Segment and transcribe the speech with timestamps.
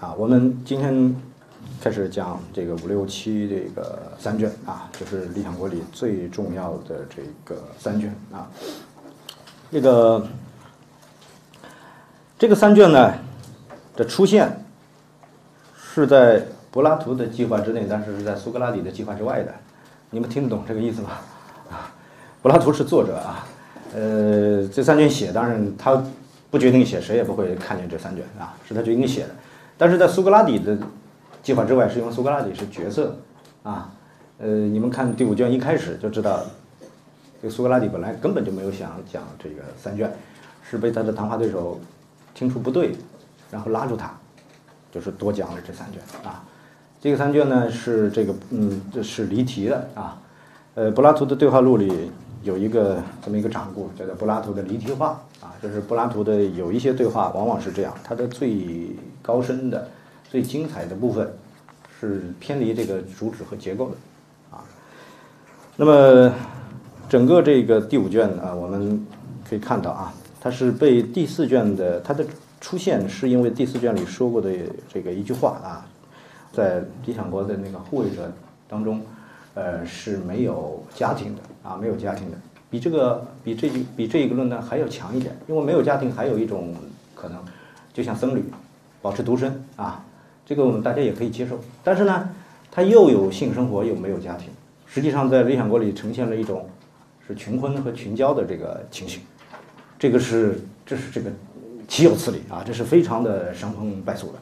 [0.00, 1.14] 啊，我们今天
[1.78, 8.48] 开始讲这个五六七这个三卷啊，就是《理想国》里最重要的这个三卷啊。
[9.70, 10.26] 这个
[12.38, 13.12] 这个三卷呢
[13.94, 14.64] 的出现
[15.76, 19.52] 是在柏拉图的计划之内，但是是在苏格拉底的计划之外的。
[20.08, 21.10] 你们听得懂这个意思吗？
[21.70, 21.92] 啊，
[22.40, 23.46] 柏拉图是作者啊，
[23.94, 26.02] 呃，这三卷写，当然他
[26.50, 29.34] 不决定写，谁也不会看见这三卷啊，是他决定写的。
[29.80, 30.76] 但是在苏格拉底的
[31.42, 33.16] 计划之外，是因为苏格拉底是角色
[33.62, 33.90] 啊。
[34.36, 36.42] 呃，你们看第五卷一开始就知道，
[37.40, 40.12] 这个苏格拉底本来根本就没有想讲这个三卷，
[40.62, 41.80] 是被他的谈话对手
[42.34, 42.94] 听出不对，
[43.50, 44.12] 然后拉住他，
[44.92, 46.44] 就是多讲了这三卷啊。
[47.00, 50.18] 这个三卷呢是这个嗯，这是离题的啊。
[50.74, 52.10] 呃，柏拉图的对话录里
[52.42, 58.88] 有一个这么一个掌故，叫做柏拉图的离题话啊，就是柏拉图的有一些对话往往是这样，他的最
[59.20, 59.88] 高深的、
[60.30, 61.30] 最精彩的部分
[62.00, 64.64] 是偏离这个主旨和结构的，啊。
[65.76, 66.32] 那么
[67.08, 69.06] 整个这个第五卷啊，我们
[69.48, 72.24] 可以看到啊，它是被第四卷的它的
[72.60, 74.50] 出现是因为第四卷里说过的
[74.88, 75.86] 这个一句话啊，
[76.52, 78.32] 在理想国的那个护卫者
[78.68, 79.02] 当中，
[79.54, 82.36] 呃是没有家庭的啊，没有家庭的，
[82.70, 86.74] 比这个比这比这一个论断还要强一点，因为没有家庭还有一种
[87.14, 87.38] 可能，
[87.92, 88.44] 就像僧侣。
[89.02, 90.04] 保持独身啊，
[90.44, 91.58] 这个我们大家也可以接受。
[91.82, 92.28] 但是呢，
[92.70, 94.50] 他又有性生活，又没有家庭。
[94.84, 96.68] 实际上，在《理想国》里呈现了一种
[97.26, 99.22] 是群婚和群交的这个情形。
[99.98, 101.30] 这个是，这是这个
[101.88, 102.62] 岂有此理啊！
[102.62, 104.34] 这是非常的伤风败俗的。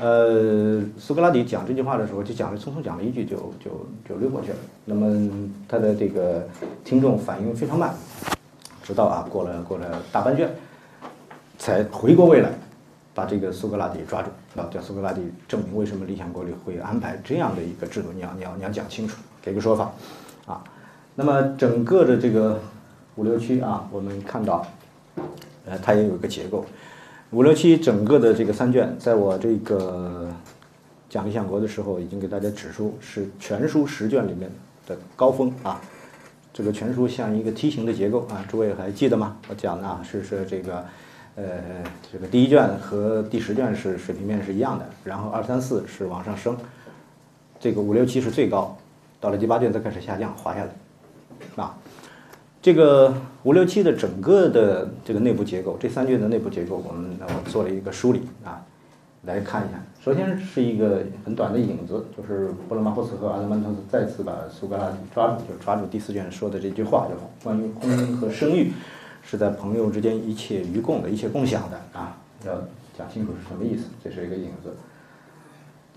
[0.00, 3.70] 呃，苏格拉底讲这句话的时候，就讲了匆匆讲了一句，就就
[4.08, 4.56] 就溜过去了。
[4.86, 5.30] 那么
[5.68, 6.48] 他的这个
[6.84, 7.94] 听众反应非常慢，
[8.82, 10.50] 直到啊过了过了大半卷，
[11.58, 12.50] 才回过味来。
[13.12, 19.90] 把这个苏格拉底抓住，啊，叫苏格拉底证明为什么理想国里会安排这样的一个制度，你要你要你要讲清楚，给个说法，
[20.46, 20.62] 啊，
[21.16, 22.60] 那么整个的这个
[23.16, 24.64] 五六七啊，我们看到，
[25.66, 26.64] 呃，它也有一个结构，
[27.32, 30.28] 五六七整个的这个三卷，在我这个
[31.08, 34.50] 讲理想国的时候，已经给大家指出是全书十卷里面
[34.86, 35.80] 的高峰啊，
[36.52, 39.36] 这个全书像一个梯形的结构啊，诸位还记得吗？
[39.48, 40.84] 我讲的啊是是这个。
[41.36, 41.44] 呃，
[42.12, 46.54] 这个第一卷和第十卷是水平面是一样的，然后二三四是往上升，
[47.58, 48.76] 这个五六七是最高，
[49.20, 51.78] 到了第八卷再开始下降滑下来，啊，
[52.62, 58.64] 这个五六七的整个的这个内部结构，这三卷的内部结构，我们我做了一个梳理啊，
[59.24, 59.82] 来看一下。
[60.02, 68.72] 首先是一个很短的影子，就是布罗马霍斯和阿德曼托斯再次把苏格拉底抓住，就抓住第四卷说的这句话，就关于婚姻和生育。
[69.22, 72.16] 是在朋友之间一切与共的一切共享的啊，
[72.46, 72.54] 要
[72.96, 74.74] 讲清楚是什么意思，这是一个影子。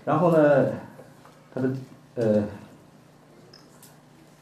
[0.04, 0.66] 然后呢，
[1.54, 1.70] 它的
[2.16, 2.44] 呃，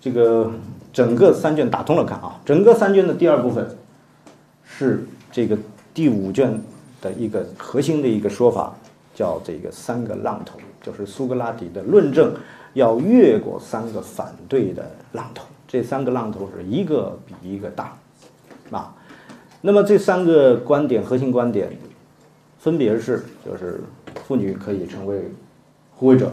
[0.00, 0.52] 这个
[0.92, 3.66] 整个三卷打通了看啊，整个三卷的第二部分
[4.64, 5.56] 是这个
[5.94, 6.60] 第五卷
[7.00, 8.74] 的一个核心的一个说法，
[9.14, 12.34] 叫这个三个浪头，就是苏格拉底的论证
[12.74, 17.96] 要越过三个反对的浪头，这三个浪头是一个比一个大。
[18.70, 18.94] 啊，
[19.60, 21.70] 那么这三个观点核心观点，
[22.58, 23.82] 分别是就是
[24.26, 25.30] 妇女可以成为
[25.94, 26.32] 护卫者，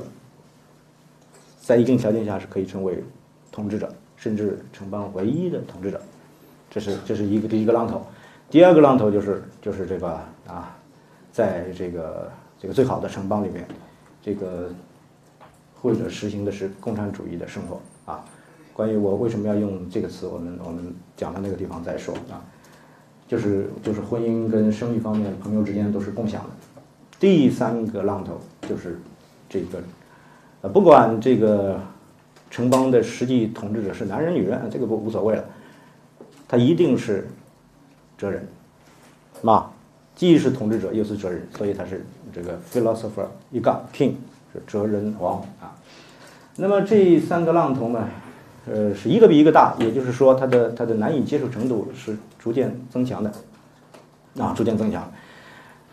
[1.61, 3.03] 在一定条件下是可以成为
[3.51, 5.99] 统治者，甚至城邦唯一的统治者，
[6.69, 8.05] 这是这是一个第一个浪头。
[8.51, 10.75] 第二个浪头就是就是这个啊，
[11.31, 13.65] 在这个这个最好的城邦里面，
[14.21, 14.69] 这个
[15.81, 18.23] 或者实行的是共产主义的生活啊。
[18.73, 22.43] 关于我为什么要用这个词，我们我们讲到那个地方再说啊。
[23.27, 26.49] 就是就是婚姻跟生育方面，朋友之间都是共享的。
[27.19, 28.99] 第三个浪头就是
[29.47, 29.79] 这个，
[30.61, 31.79] 呃，不管这个
[32.49, 35.43] 城邦的实际统治者是男人女人，这个不无所谓了，
[36.47, 37.27] 他一定是
[38.17, 38.47] 哲人，
[39.41, 39.71] 嘛，
[40.15, 44.13] 既是统治者又是哲人，所以他是这个 philosopher 一杠 king
[44.53, 45.75] 是哲人王啊。
[46.57, 48.07] 那么这三个浪头呢？
[48.71, 53.31] 呃，是一个比一个大，也就是说，它的它的难以接受程度是逐渐增强的，
[54.37, 55.11] 啊，逐渐增强。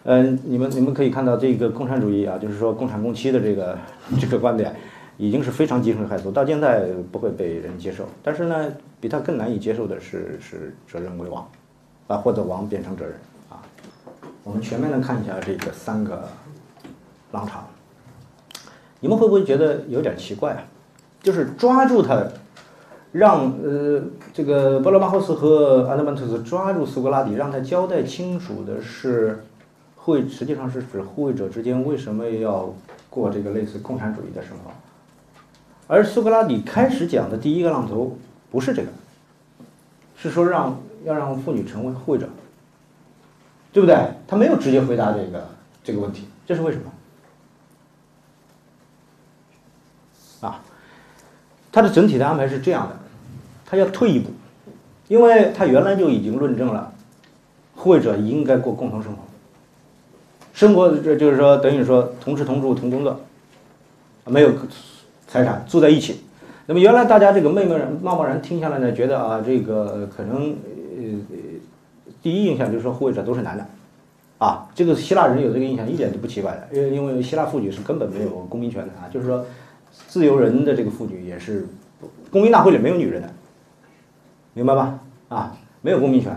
[0.02, 3.79] 嗯，你们你们可以看到这个共产主义啊，就是说共产共妻的这个
[4.20, 4.75] 这个观点，
[5.17, 8.07] 已经是非常棘手害俗，到现在不会被人接受。
[8.23, 11.49] 但是呢，比它更难以接受的是是责任为王，
[12.07, 13.15] 啊，或者王变成责任
[13.49, 13.63] 啊。
[14.45, 16.29] 我们全面的看一下这个三个
[17.33, 17.65] 浪潮，
[19.01, 20.65] 你们会不会觉得有点奇怪啊？
[21.23, 22.23] 就是抓住他。
[23.12, 24.03] 让呃
[24.35, 29.43] 这个波罗马霍斯和阿德曼特斯抓住苏格拉底，让他交代清楚的是
[29.95, 32.75] 护实际上是指护卫者之间为什么要
[33.09, 34.71] 过这个类似共产主义的生活。
[35.88, 38.19] 而苏格拉底开始讲的第一个浪头
[38.50, 38.88] 不是这个，
[40.17, 42.29] 是说让要让妇女成为护卫者，
[43.73, 43.97] 对不对？
[44.27, 45.49] 他没有直接回答这个
[45.85, 46.79] 这个问题，这是为什
[50.41, 50.49] 么？
[50.49, 50.61] 啊，
[51.71, 52.97] 他的整体的安排是这样的，
[53.65, 54.31] 他要退一步，
[55.06, 56.93] 因为他原来就已经论证了，
[57.77, 59.19] 护卫者应该过共同生活，
[60.53, 63.21] 生活这就是说等于说同吃同住同工作，
[64.25, 64.53] 没有。
[65.28, 66.20] 财产住在一起，
[66.67, 70.55] 那么原来大家这个妹妹、贸贸然听下来呢，觉得啊，这个可能
[70.96, 71.02] 呃，
[72.23, 73.67] 第一印象就是说护卫者都是男的，
[74.38, 79.44] 啊，这个希腊人有这个印象一点都不奇怪的，因为因为希腊妇女是根本没有公民权的啊，就是说
[80.08, 81.67] 自由人的这个妇女也是
[82.31, 83.28] 公民大会里没有女人的，
[84.55, 84.99] 明白吧？
[85.28, 86.34] 啊，没有公民权，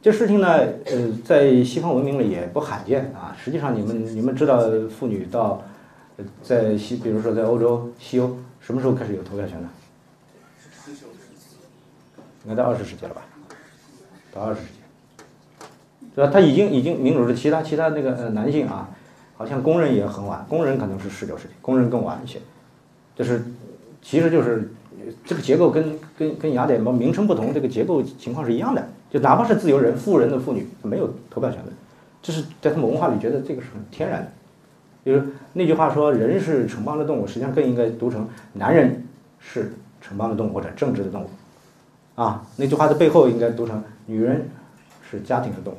[0.00, 0.48] 这事情呢，
[0.86, 3.36] 呃，在西方文明里也不罕见啊。
[3.36, 5.60] 实际上，你们你们知道妇女到。
[6.42, 9.68] 在西，比如说在欧洲、西欧，什么时候开始有投票权的？
[12.44, 13.22] 应该到二十世纪了吧？
[14.32, 15.24] 到二十世纪，
[16.14, 16.30] 对吧？
[16.32, 18.88] 他已经已经民主制，其他其他那个呃男性啊，
[19.36, 22.40] 好像工人也很晚，工人可能是十九世纪，工人更晚一些。
[23.14, 23.44] 就是，
[24.00, 24.72] 其实就是
[25.24, 28.88] 这个结构跟跟跟雅典嘛名称不同，这个结构情况是一样的。
[29.10, 31.72] 就哪怕是自由人、富人的妇女，没有投票权的，
[32.22, 34.32] 这是在他们文化里觉得这个是很天然的。
[35.08, 39.06] 就是那句话说，人是城邦的动物，实际上更应该读成男人
[39.40, 39.72] 是
[40.02, 41.30] 城邦的动物或者政治的动物，
[42.14, 44.50] 啊，那句话的背后应该读成女人
[45.10, 45.76] 是家庭的动物，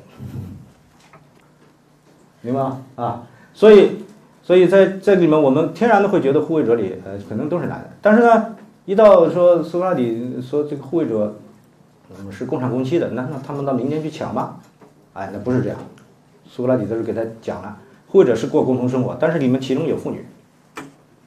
[2.40, 2.82] 明白吗？
[2.96, 3.98] 啊，所以，
[4.42, 11.36] 所以在在里面，我们天然的会觉得护卫者里，呃，可能都是男的，但是呢，一到说苏格拉底说这个护卫者，
[12.18, 14.58] 嗯，是共产共妻的，那那他们到民间去抢吧，
[15.12, 15.78] 哎，那不是这样，
[16.48, 17.78] 苏格拉底在这给他讲了。
[18.10, 20.24] 或者是过共同生活，但是你们其中有妇女，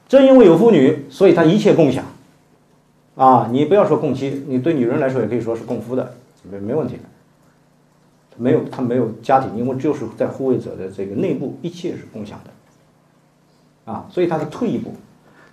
[0.06, 2.04] 正因为有妇女，所以他一切共享，
[3.16, 6.14] 啊，你不要说共妻，你对女人来说也可以说是共夫的，
[6.50, 7.02] 没没问题的，
[8.36, 14.92] 没有他没有家庭，因为就是在护卫者的这个内部，一切是共享的，啊，所以他是退一步，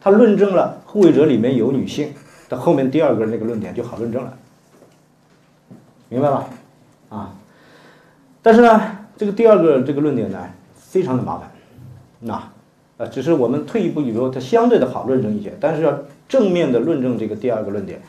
[0.02, 2.14] 他论证了护卫者里面有女性，
[2.50, 4.38] 的后面第二个那个论点就好论证了，
[6.10, 6.46] 明白吧？
[7.08, 7.36] 啊，
[8.42, 10.38] 但是呢，这个第二个这个论点呢？
[10.92, 11.50] 非常的麻烦，
[12.20, 12.52] 那，
[12.98, 15.54] 呃，只是我们退一步以后，它相对的好论证一些。
[15.58, 15.98] 但是要
[16.28, 18.02] 正面的论证这个第二个论点，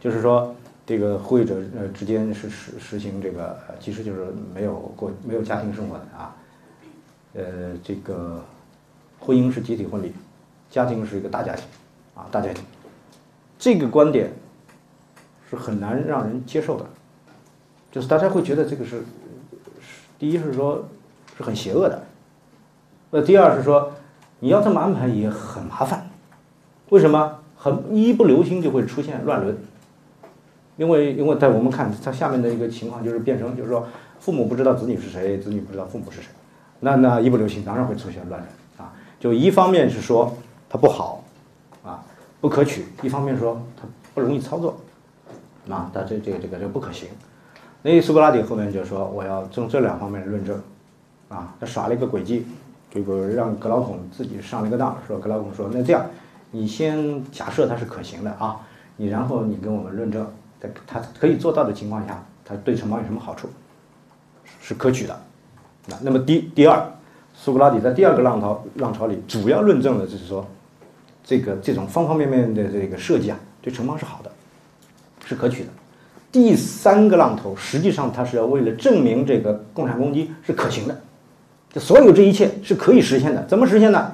[0.00, 0.56] 就是说
[0.86, 6.34] 这个护卫者呃之间是实实行这个，其实就是没有过没有家庭生活的啊，
[7.34, 7.42] 呃，
[7.84, 8.42] 这个
[9.18, 10.10] 婚姻是集体婚礼，
[10.70, 11.62] 家庭是一个大家庭
[12.14, 12.64] 啊大家庭，
[13.58, 14.32] 这个观点
[15.50, 16.86] 是很难让人接受的，
[17.92, 19.02] 就是大家会觉得这个是，
[20.18, 20.88] 第一是说
[21.36, 22.02] 是很邪恶的。
[23.10, 23.92] 那第二是说，
[24.38, 26.08] 你要这么安排也很麻烦，
[26.90, 27.36] 为什么？
[27.62, 29.54] 很一不留心就会出现乱伦，
[30.78, 33.86] 因为因为在我们看它下面的一个情况就是变成就是说
[34.18, 36.30] 父母不知道子女是谁，子女不知道父母是谁，
[36.80, 38.94] 那那一不留心当然会出现乱伦啊。
[39.18, 40.34] 就一方面是说
[40.70, 41.22] 它不好
[41.84, 42.02] 啊
[42.40, 44.74] 不可取，一方面说它不容易操作
[45.68, 47.10] 啊，它这这这个就不可行。
[47.82, 50.58] 那苏格拉底后面就说我要从这两方面论证
[51.28, 52.46] 啊，他耍了一个诡计。
[52.90, 56.04] 这个让格劳孔自己上了一个当，说格劳孔说，那这样，
[56.50, 58.60] 你先假设它是可行的啊，
[58.96, 60.26] 你然后你跟我们论证，
[60.60, 63.48] 在它可以做到的情况下，它对城邦有什么好处，
[64.60, 65.16] 是可取的。
[65.86, 66.84] 那那么第第二，
[67.32, 70.44] 苏格拉底在第二个浪潮浪潮里主要论证的就是说，
[71.22, 74.32] 这个这种方方面面的这个设计啊，对城邦是好的，
[75.24, 75.70] 是可取的。
[76.32, 81.00] 第三个浪头实际上他是要为了证明这个共产攻击是可行的。
[81.72, 84.12] 就所有这一切是可以实现的，怎么实现呢？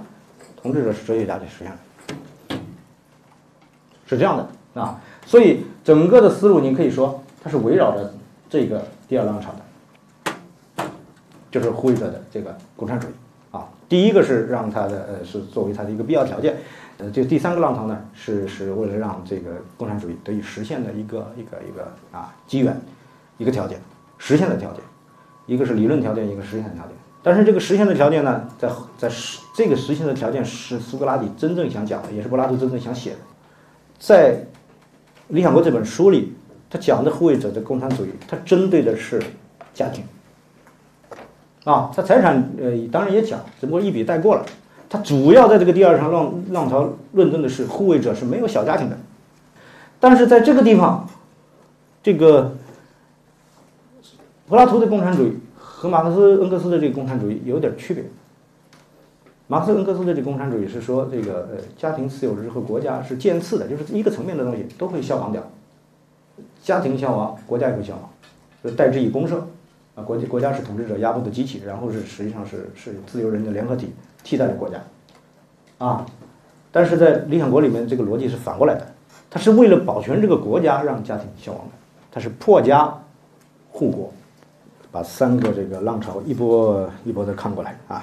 [0.62, 1.78] 同志的哲学家就实现了，
[4.06, 5.00] 是这样的啊。
[5.24, 8.12] 所以整个的思路，你可以说它是围绕着
[8.50, 10.84] 这个第二浪潮的，
[11.50, 13.12] 就是护卫者的这个共产主义
[13.52, 13.68] 啊。
[13.88, 16.56] 第一个是让它的呃是作为它的一个必要条件，
[16.98, 22.78] 呃，就第三个浪潮呢是是为了让这个共产主义得以实现的一个一个一个啊机缘，
[23.38, 23.80] 一个条件，
[24.18, 24.80] 实现的条件，
[25.46, 26.94] 一个是理论条件，一个实现条件。
[27.26, 33.16] 但是这个实现的条件呢，在在实这个实现的条件是苏格拉底真正想讲的，也是柏拉图真正想写的。
[33.98, 34.34] 在
[35.26, 36.36] 《理想国》这本书里，
[36.70, 39.20] 他讲的护卫者的共产主义，他针对的是
[39.74, 40.04] 家庭。
[41.64, 44.46] 啊，他财产呃当然也讲，只不过一笔带过了。
[44.88, 48.96] 他主要在这个第二场浪浪潮论证的是护卫者是没有小家庭的。
[49.98, 51.08] 但是在这个地方，
[52.04, 52.54] 这个
[54.46, 55.36] 柏拉图的共产主义。
[55.78, 58.02] 和马克思恩格斯的这个共产主义有点区别。
[59.46, 65.42] 马克思恩格斯的这个共产主义是说，这个呃家庭私有制和国家是渐次的，就是一个层面的东西都会消亡掉。
[66.62, 68.08] 家庭消亡，国家也会消亡，
[68.64, 69.46] 就代之以公社
[69.94, 73.92] 啊，国国家是统治者压迫的机器，然后是实际上是是自由人的联合体
[74.24, 74.82] 替代了国家
[75.76, 76.06] 啊。
[76.72, 78.86] 但是在理想国里面，这个逻辑是反过来的，
[79.28, 81.72] 它是为了保全这个国家，让家庭消亡的，
[82.10, 83.02] 它是破家
[83.70, 84.12] 护国，
[84.96, 88.02] 把三个这个浪潮一波一波的看过来啊。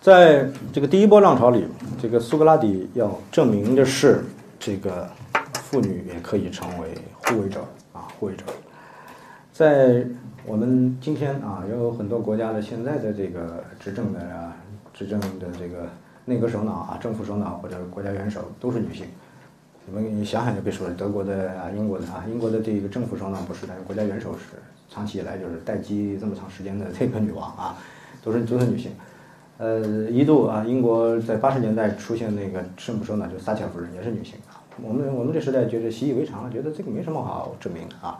[0.00, 1.68] 在这个第一波浪潮里，
[2.02, 4.24] 这个苏格拉底要证明的是，
[4.58, 5.08] 这个
[5.52, 7.60] 妇女也可以成为护卫者
[7.92, 8.42] 啊，护卫者。
[9.52, 10.04] 在
[10.44, 14.52] 我们今天啊，有很多国家的现在的这个执政的啊，
[14.92, 15.88] 执政的这个
[16.24, 19.06] 内阁首脑啊，政府首脑或者国家元首都是女性。
[19.88, 24.40] 你们你想想就别说了，德国的啊，英国的啊，英国的这个政府首脑不是，但是国家元首是，
[24.90, 27.78] 长期以来就是待机这么长时间的这个女王啊，
[28.22, 28.92] 都是都是女性。
[29.56, 29.80] 呃，
[30.10, 34.60] 一度啊，英国在八十年代出现那个圣母首脑，就是撒切尔夫人，也是女性啊。
[34.82, 38.18] 我们我们这时代觉得习以为常了，觉得这个没什么好证明啊。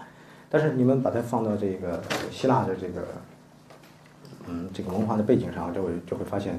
[0.49, 3.03] 但是你们把它放到这个希腊的这个，
[4.49, 6.59] 嗯，这个文化的背景上，就会就会发现，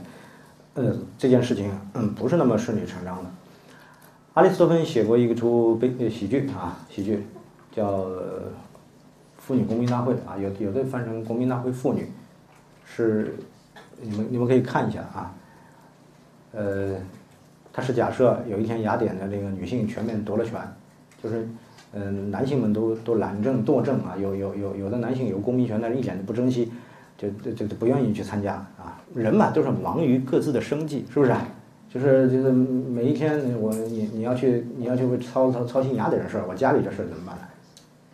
[0.75, 3.29] 嗯，这件事情嗯不是那么顺理成章的。
[4.39, 7.25] 阿里斯托芬写过一个出悲喜剧啊，喜剧
[7.73, 8.03] 叫
[9.37, 12.03] 《妇女公民大会》啊，有有的翻成《公民大会妇女》，
[12.85, 13.35] 是。
[14.01, 15.35] 你们你们可以看一下啊，
[16.53, 16.95] 呃，
[17.73, 20.57] 他是假设有一天雅典的这个女性全面夺了权，
[21.21, 21.45] 就是
[21.91, 26.71] 嗯男性们都都懒政惰政啊，有有有有的男性有公民权，但是一点都不珍惜，
[27.17, 29.01] 就就就不愿意去参加啊。
[29.13, 31.33] 人嘛都是忙于各自的生计，是不是？
[31.89, 37.35] 就是就是每一天我你你要去你要去操操操心雅典的事儿，我家里这事儿怎么办？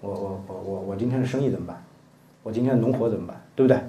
[0.01, 1.83] 我我我我我今天的生意怎么办？
[2.41, 3.41] 我今天的农活怎么办？
[3.55, 3.79] 对不对？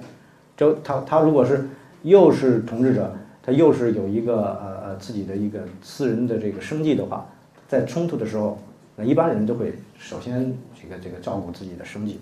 [0.55, 1.67] 就他他如果是。
[2.03, 7.25] 又是统治者，他又是有一个呃呃自己的一个私人的这个生计的话，
[7.67, 8.57] 在冲突的时候，
[8.95, 12.19] 那一般人都会首先这个这个照顾自己的生计，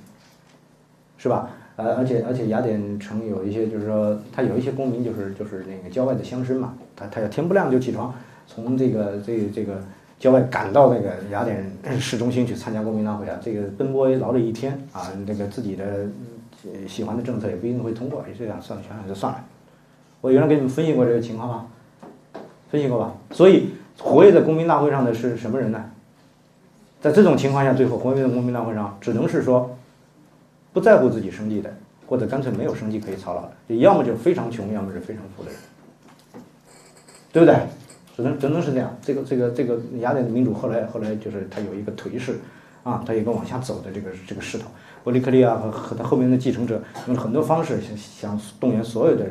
[1.18, 1.50] 是吧？
[1.78, 8.14] 呃，而且而且雅典城有一些就是说，他有一些公民就是就是那个郊外的乡绅嘛，他他要天不亮就起床，
[8.48, 9.82] 从这个这这个
[10.18, 16.08] 郊外赶到那个雅典市中心去参加公民大会啊，这个奔波劳累一天啊，这个自己的
[16.88, 19.44] 喜欢的政策也不一定会通过，也这样算了，想想就算了。
[20.22, 21.68] 我原来给你们分析过这个情况吗？
[22.72, 23.14] 分析过吧。
[23.32, 25.92] 所以活跃在公民大会上的是什么人呢？
[27.02, 29.75] 在这种情况下，最后活跃在公民大会上，只能是说
[30.76, 31.74] 不在乎自己生计的，
[32.06, 35.60] 或者干脆没有生计可以操劳的，就要么就非常穷，要么是非常富的人，
[37.32, 37.58] 对不对？
[38.16, 38.94] 只能只能是这样。
[39.02, 42.38] 这个这个这个雅典的民主后来后来就是他有一个颓势
[42.84, 44.66] 啊，他有一个往下走的这个这个势头。
[45.06, 49.26] 伯利克利亚和和他后面的继承者用了很多方式想想动员所有的。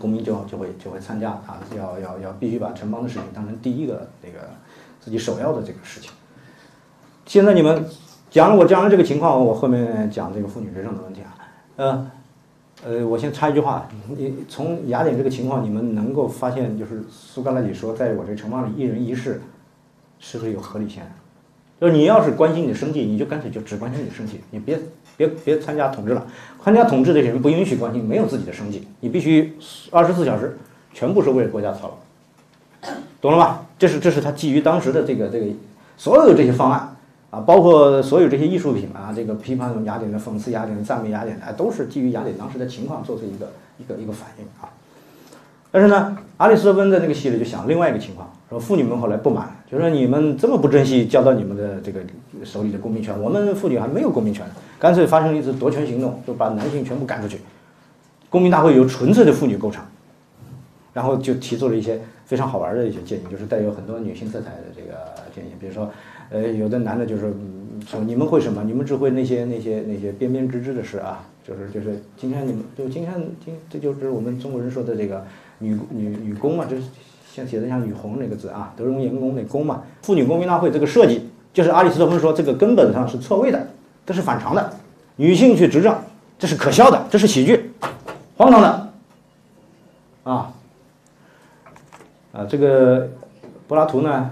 [0.00, 4.48] 公民就就会就会参加啊，要要要必须把城邦的事情当成第一个那个
[5.00, 6.12] 自己首要的这个事情。
[7.26, 7.84] 现在你们
[8.30, 11.34] 讲了我讲了这个情况，我后面讲这个妇女执政的问题啊，
[11.76, 12.10] 呃
[12.84, 19.40] 呃，我先插一句话，你从雅典这个情况，你们能够发现，就是苏格拉底说，在我这城邦里一人一事，
[20.18, 21.02] 是不是有合理性？
[21.80, 24.78] 就是你要是关心你的生计，你就干脆就只关心你的生计，你别。
[25.16, 26.24] 别别参加统治了，
[26.62, 29.52] 参加统治的人不允许关心没有自己的生计，你必须
[29.90, 30.56] 二十四小时
[30.94, 31.88] 全部是为了国家操
[32.82, 33.66] 劳，懂了吧？
[33.76, 35.46] 这是这是他基于当时的这个这个
[35.96, 36.96] 所有这些方案
[37.30, 44.68] 啊，包括所有这些艺术品啊，这个批判雅典的、讽刺雅典的、赞美雅典的，都是基于雅典当时的情况做出一个一个一个反应啊。
[45.70, 48.30] 但是呢，阿里斯托芬在那个戏里就想另外一个情况。
[48.48, 52.00] 说妇女们后来不满，就说你们这么不珍惜交到你们的这个
[52.42, 54.46] 手里的公民权，我们妇女还没有公民权，
[54.78, 57.40] 干脆发生一次夺权行动，就把男性全部赶出去。
[58.30, 59.84] 公民大会由纯粹的妇女构成，
[60.94, 64.96] 然后就提出了一些非常好玩的一些建议，就是带有很多女性色彩的这个
[65.34, 65.90] 建议，比如说，
[66.30, 67.32] 呃，有的男的就是
[67.86, 68.62] 说你们会什么？
[68.64, 75.24] 你们只会那些那些那些边边枝枝的事啊，就是就是今天你们就今天今这就是我们中国人说的这个
[75.58, 76.82] 女女女工嘛，就是。
[77.30, 83.64] 像写的像女红那个字啊，德容颜工那工嘛，妇女公民大会这个设计，就是阿里斯托芬说这个根本上是错位的，
[84.04, 84.72] 这是反常的，
[85.14, 85.96] 女性去执政，
[86.36, 87.70] 这是可笑的，这是喜剧，
[88.36, 88.88] 荒唐的，
[90.24, 90.52] 啊，
[92.32, 93.08] 啊，这个
[93.68, 94.30] 柏拉图呢，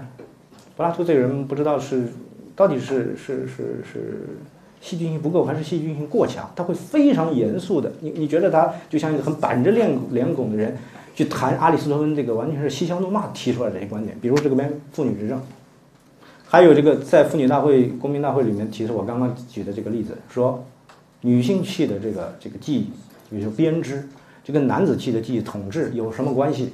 [0.77, 2.07] 柏拉图这个人不知道是
[2.55, 4.27] 到底是是是是
[4.79, 10.77] 戏剧性不够还是戏剧性过强，他会非常严肃的，你你觉得他就像一个很板着脸脸孔的人。
[11.17, 15.41] 去谈阿里斯托芬这个完全是嬉笑怒骂提出来这些观点，比如这个边妇女执政，
[16.45, 20.63] 还有这个在妇女大会、公民大会里面提出我刚刚举的这个例子，说
[21.21, 22.81] 女性气的这个这个记忆，
[23.31, 24.07] 比如说编织，
[24.43, 26.73] 这跟男子气的记忆统治有什么关系？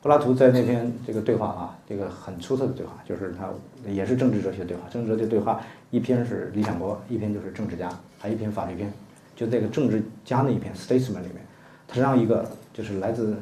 [0.00, 3.48] 柏拉图在那篇这个对话啊，这个很出色的对话，就是他
[3.90, 4.88] 也是政治哲学对话。
[4.88, 7.88] 政治哲学对话一篇是《理想国》，一篇就是《政治家》，
[8.18, 8.92] 还一篇法律篇，
[9.34, 11.44] 就那个政治家那一篇《Statesman》里面，
[11.88, 13.36] 他让一个就是来自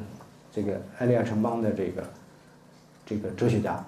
[0.51, 2.03] 这个埃利亚城邦的这个
[3.05, 3.83] 这个哲学家。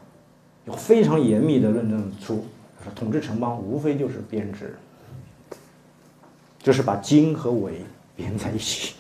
[0.65, 2.45] 有非常严密的论证出，
[2.83, 4.75] 说统治城邦无非就是编织，
[6.59, 7.81] 就是把经和纬
[8.15, 8.93] 编在一起。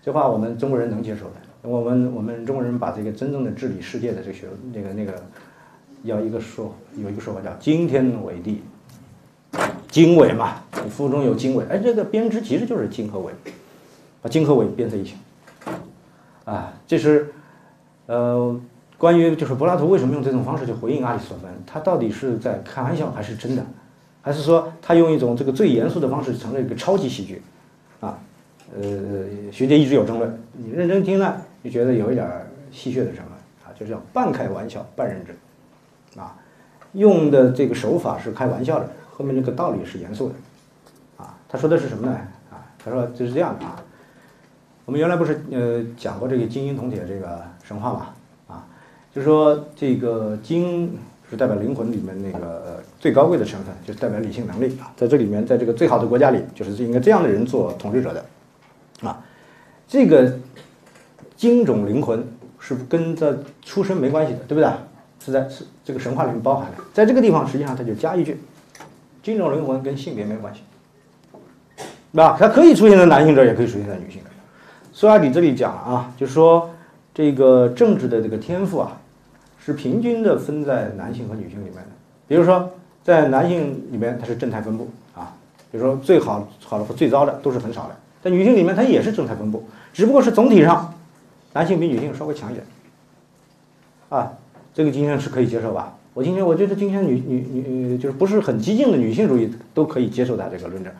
[0.00, 1.49] 这话我们中国人能接受的。
[1.62, 5.14] 我们我们中国人把这个真正的治理世界的这个学那个那个，
[6.02, 8.62] 要一个说有一个说法叫惊天纬地，
[9.88, 11.64] 经纬嘛，腹中有经纬。
[11.68, 13.32] 哎，这个编织其实就是经和纬，
[14.22, 15.14] 把经和纬编在一起。
[16.44, 17.32] 啊，这是
[18.06, 18.60] 呃。
[19.00, 23.64] 关于就是柏拉图为什么用这种方式去回应阿里斯托芬，他到底是在开玩笑还是真的，
[24.20, 27.40] 还是说他用一种这个最严肃的方式成了一个超级喜剧，
[28.00, 28.18] 啊，
[28.78, 32.26] 呃，学界一直有争论，你认真听呢，就觉得有一点
[32.70, 33.26] 戏谑的成分
[33.64, 36.36] 啊，就是叫半开玩笑半认真，啊，
[36.92, 40.34] 用的这个手法是开玩笑的，后面这个道理是严肃的，
[41.16, 42.12] 啊，他说的是什么呢？
[42.50, 43.82] 啊，他说就是这样的啊，
[44.84, 48.08] 我们原来不是呃讲过这个金银铜铁这个神话嘛。
[49.12, 50.96] 就是说，这个精
[51.28, 54.92] 是代表灵魂里面那个最高贵的成分，就是代表理性能力啊。
[54.96, 58.24] 在这里面，在这个最好的国家里，就是应该这样的人做统治者的，
[59.02, 59.20] 啊，
[59.88, 60.32] 这个
[61.40, 62.22] 精种灵魂
[62.58, 64.70] 是跟这出身没关系的，对不对？
[65.24, 66.84] 是在是这个神话里面包含的。
[66.92, 68.38] 在这个地方，实际上他就加一句，
[69.22, 70.60] 精种灵魂跟性别没关系，
[72.10, 74.36] 那它可以出现在男性这儿，也可以出现在女性这儿。
[74.92, 76.68] 苏亚底这里讲啊，就是说
[77.14, 78.98] 这个政治的这个天赋啊。
[79.62, 81.90] 是平均的分在男性和女性里面的，
[82.26, 82.70] 比如说
[83.04, 85.36] 在男性里面它是正态分布啊，
[85.70, 89.62] 比如说最好好的和最糟的都是很少的，在女性里面它也是正态分布，
[89.92, 90.94] 只不过是总体上
[91.52, 92.64] 男性比女性稍微强一点，
[94.08, 94.32] 啊，
[94.72, 95.96] 这个今天是可以接受吧？
[96.14, 100.92] 我今天我觉得今天女女女就是不是很激进的女性主义都可以接受他这个论证，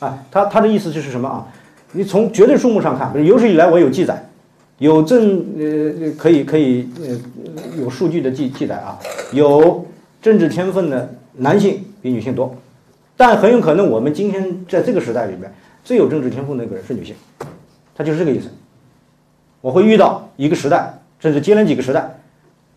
[0.00, 1.46] 啊，他他的意思就是什么啊？
[1.92, 4.26] 你从绝对数目上看，有史以来我有记载。
[4.78, 7.20] 有证呃可以可以呃
[7.78, 8.98] 有数据的记记载啊，
[9.32, 9.84] 有
[10.22, 12.56] 政治天分的男性比女性多，
[13.14, 15.52] 但很有可能我们今天在这个时代里面
[15.84, 17.14] 最有政治天赋那个人是女性，
[17.94, 18.48] 他就是这个意思。
[19.60, 22.20] 我会遇到一个时代，甚至接连几个时代，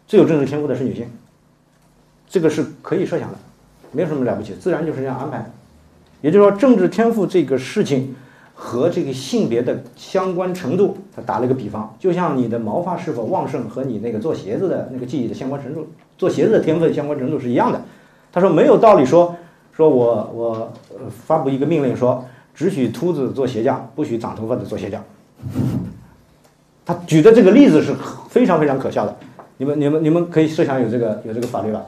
[0.08, 1.08] 最有政治天赋的是女性，
[2.28, 3.38] 这个是可以设想的，
[3.92, 5.52] 没有什么了不起，自然就是这样安排。
[6.22, 8.16] 也就是说，政治天赋这个事情。
[8.56, 15.88] 和这个性别的相关程度，他打了一个比方，就像你的毛发是否旺盛和你那个做鞋子的那个技艺的相关程度，
[16.20, 17.82] 做鞋子的天分相关程度是一样的。
[18.32, 19.36] 他说没有道理说，
[19.72, 20.72] 说我我
[21.10, 25.04] 发布一个命令说，只许秃子做鞋匠，不许长头发的做鞋匠。
[26.86, 27.94] 他举的这个例子是
[28.30, 29.16] 非常非常可笑的。
[29.58, 31.86] 你们你们你们可以设想有这个有这个法律吧，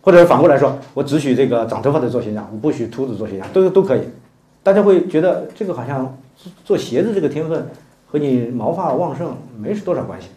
[0.00, 4.02] 或者反过来说，我只许这个长头发的做鞋匠，我不许秃子做鞋匠，都都可以。
[4.62, 6.16] 大家会觉得这个好像
[6.64, 7.66] 做鞋子这个天分
[8.06, 10.28] 和你毛发旺盛没是多少关系。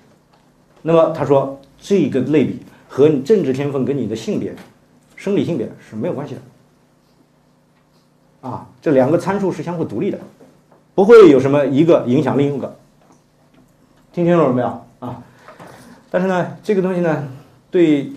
[0.81, 4.53] 那么他说这个类比和你政治天分跟你的性别、
[5.15, 6.41] 生理性别是没有关系的。
[8.49, 10.17] 啊，这两个参数是相互独立的，
[10.93, 12.75] 不会有什么一个影响另一个。
[14.17, 14.67] 听清楚了没有
[14.99, 15.21] 啊？
[16.09, 17.23] 但是呢，这个东西呢，
[17.69, 18.11] 对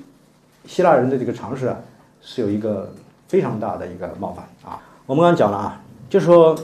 [0.64, 1.76] 希腊人的这个常识啊，
[2.22, 2.90] 是有一个
[3.28, 4.80] 非常大的一个冒犯啊。
[5.04, 5.78] 我们刚刚讲了啊。
[6.08, 6.58] 就是说，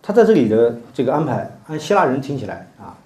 [0.00, 2.96] 他在这里的这个安排，按希腊人听起来啊，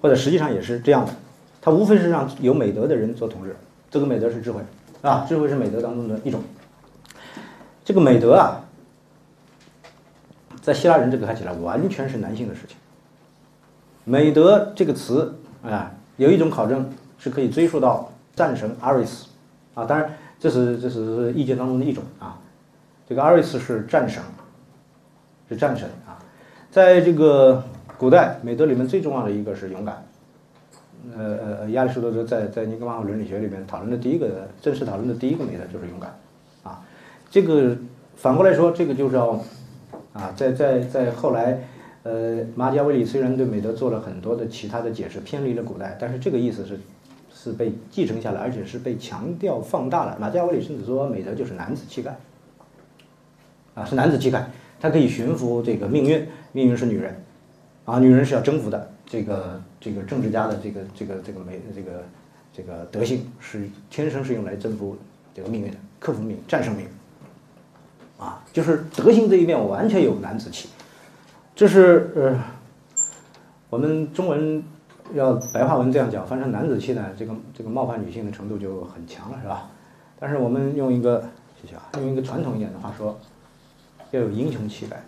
[0.00, 1.12] 或者实际上也是这样的，
[1.60, 3.56] 他无非是让有美德的人做统治，
[3.90, 4.60] 这个美德是智慧，
[5.02, 6.40] 啊，智慧是美德当中的一种。
[7.84, 8.62] 这个美德啊，
[10.60, 12.76] 在希腊人这个看起来完全是男性的事情。
[14.04, 19.26] 美德这个词啊，有一种考证是可以追溯到战神阿瑞斯，
[19.74, 20.10] 啊，当然
[20.40, 22.38] 这是这是意见当中的一种啊。
[23.08, 24.22] 这个阿瑞斯是战神，
[25.48, 26.18] 是战神啊，
[26.70, 27.62] 在这个
[27.98, 30.04] 古代美德里面最重要的一个是勇敢。
[31.16, 36.16] 呃呃，亚里士多德在在尼格马伦理学里面讨论的第一个正式讨论的第一个美德就是勇敢
[36.62, 36.80] 啊。
[37.28, 37.76] 这个
[38.14, 39.30] 反过来说，这个就是要
[40.12, 41.58] 啊，在在在后来，
[42.04, 46.80] 呃，马基雅维里虽然对美德做了很多的其他的解释，偏离了古代，但是这个意思是
[47.32, 50.16] 是被继承下来，而且是被强调放大了。
[50.20, 52.16] 马基雅维里甚至说美德就是男子气概。
[53.74, 57.14] 啊，是男子气概，他可以驯服这个命运，命运是女人，
[57.86, 58.90] 啊，女人是要征服的。
[59.06, 62.04] 这个这个政治家的这个这个这个美这个
[62.52, 64.96] 这个德性是天生是用来征服
[65.34, 66.86] 这个命运的，克服命，战胜命。
[68.18, 70.68] 啊，就是德性这一面我完全有男子气，
[71.54, 72.38] 这是呃，
[73.68, 74.62] 我们中文
[75.14, 79.70] 要白话文这样讲，翻成男子气呢，这个这个冒犯女性的程度就很强了，是吧？
[80.18, 81.22] 但是我们用一个
[81.60, 83.18] 谢谢啊，用一个传统一点的话说，
[84.12, 85.02] 要有英雄气概。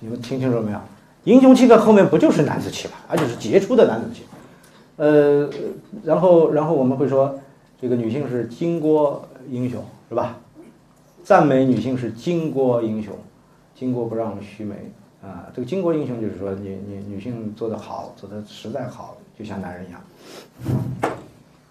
[0.00, 0.78] 你们听清楚没有？
[1.24, 4.24] 英雄气概后面不就是男子气嘛，而且是杰出的男子气。
[4.96, 5.50] 呃，
[6.04, 7.38] 然后然后我们会说，
[7.80, 9.18] 这个女性是巾帼
[9.50, 10.38] 英雄，是吧？
[11.24, 13.14] 赞美女性是巾帼英雄，
[13.78, 14.90] 巾帼不让须眉
[15.22, 15.50] 啊。
[15.54, 20.00] 这个巾帼英雄就是说，你你女性做得好，做得实在好，就像男人一样。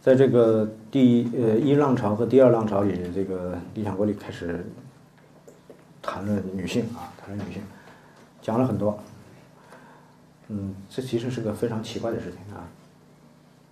[0.01, 4.65] 在这个第呃一浪潮和第二浪潮里，这个《理想国》里开始
[6.01, 7.61] 谈论女性啊，谈论女性，
[8.41, 8.99] 讲了很多。
[10.49, 12.67] 嗯，这其实是个非常奇怪的事情啊。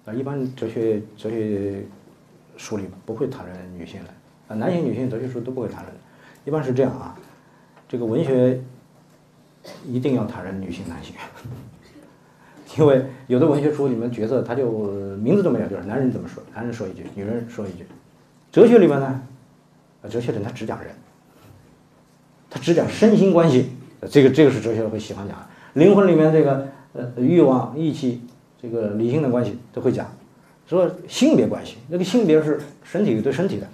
[0.06, 1.86] 啊，一般哲学哲学
[2.56, 4.10] 书里不会谈论女性的。
[4.48, 5.94] 啊，男性、女性哲学书都不会谈论，
[6.46, 7.20] 一般是这样啊。
[7.92, 8.58] 这个文学
[9.86, 11.14] 一定要谈论女性、男性。
[12.80, 14.72] 因为有的文学书里面角色他就
[15.18, 17.86] 名字都没有，就是男人怎么说，男人说一句，女人说一句。
[18.50, 19.22] 哲学里面呢，
[20.10, 20.90] 哲学里他只讲人，
[22.50, 23.72] 他只讲身心关系，
[24.10, 25.38] 这个这个是哲学会喜欢讲。
[25.74, 28.22] 灵魂里面这个呃欲望、义气，
[28.62, 30.10] 这个理性的关系都会讲。
[30.66, 33.68] 说性别关系，那个性别是身体对身体的，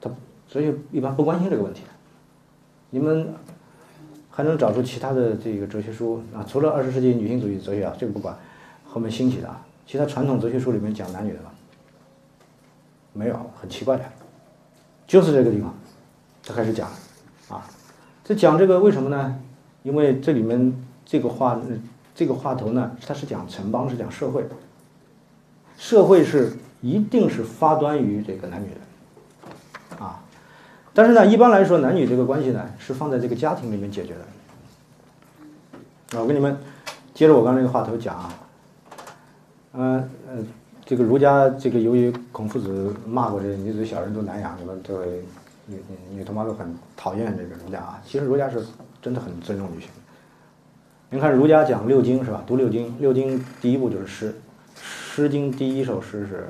[0.00, 0.08] 他
[0.48, 1.88] 哲学一般不关心这个问题的。
[2.90, 3.34] 你们。
[4.30, 6.46] 还能找出其他的这个哲学书啊？
[6.48, 8.38] 除了二十世纪女性主义哲学啊，这个不管，
[8.84, 11.50] 后面兴起的啊，其他传统哲学书里面讲男女的吗？
[13.12, 14.04] 没有，很奇怪的，
[15.08, 15.74] 就是这个地方，
[16.44, 16.88] 他开始讲，
[17.48, 17.66] 啊，
[18.22, 19.40] 这讲这个为什么呢？
[19.82, 20.72] 因为这里面
[21.04, 21.60] 这个话，
[22.14, 24.44] 这个话头呢，它是讲城邦，是讲社会，
[25.76, 30.04] 社会是一定是发端于这个男女的。
[30.04, 30.22] 啊
[30.98, 36.18] 但是呢，一般来说，男女这个关系呢，是放在这个家庭里面解决的。
[36.18, 36.58] 啊，我跟你们
[37.14, 38.34] 接着我刚才那个话头讲啊，
[39.74, 40.44] 嗯呃，
[40.84, 45.22] 这个儒家这个由于孔夫子骂过这女子小人都难养，你们这位
[45.66, 45.80] 女
[46.10, 48.02] 女同胞都很讨厌这个儒家啊。
[48.04, 48.66] 其实儒家是
[49.00, 49.88] 真的很尊重女性。
[51.10, 52.42] 您看儒家讲六经是吧？
[52.44, 54.32] 读六经，六经第一步就是诗，
[54.82, 56.48] 《诗经》第一首诗是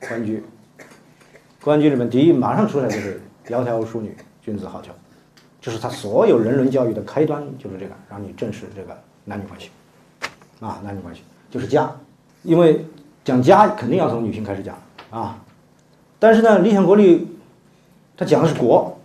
[0.06, 0.36] 《关雎》，
[1.64, 3.18] 《关雎》里面第一马上出来就是。
[3.50, 4.86] 窈窕淑女，君子好逑，
[5.60, 9.70] 就是他所有人伦教育的开端，就是这个，让你正视这个男女关系，
[10.60, 11.90] 啊，男女关系就是家，
[12.42, 12.84] 因为
[13.24, 14.76] 讲家肯定要从女性开始讲
[15.10, 15.42] 啊，
[16.18, 17.28] 但是呢，《理想国》里
[18.16, 18.96] 他讲的是国，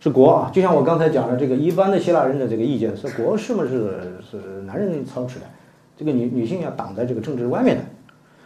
[0.00, 5.46] 是国啊，就像我刚才讲的这个一般的希腊人的这个意见是国是不是是男人操持的，
[5.96, 7.84] 这个女女性要挡在这个政治外面的，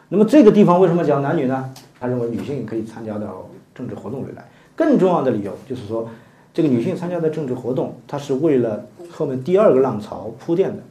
[0.09, 1.75] 那么这个地方为什么讲男女呢？
[1.99, 4.45] 他认为女性可以参加到政治活动里来。
[4.77, 6.11] 更重要的理由就是说，
[6.53, 10.83] 这个女性参加的政治活动，它是为了后面第二个浪潮铺垫的。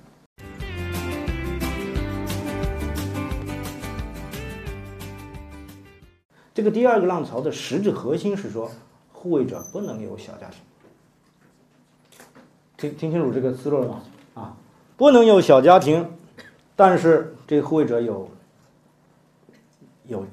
[6.54, 8.72] 这个第二个浪潮的实质核心是说，
[9.12, 10.60] 护卫者不能有小家庭。
[12.78, 14.02] 听听清楚这个思路了吗？
[14.36, 14.56] 啊，
[14.96, 16.10] 不能有小家庭，
[16.76, 18.30] 但是这护卫者有
[20.08, 20.26] 有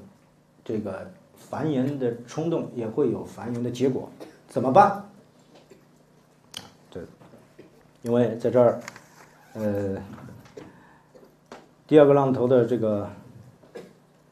[0.63, 1.11] 这个。
[1.51, 4.09] 繁衍的冲动也会有繁衍的结果，
[4.47, 5.03] 怎么办？
[6.89, 7.03] 对，
[8.03, 8.79] 因为在这儿，
[9.51, 10.01] 呃，
[11.85, 13.09] 第二个浪头的这个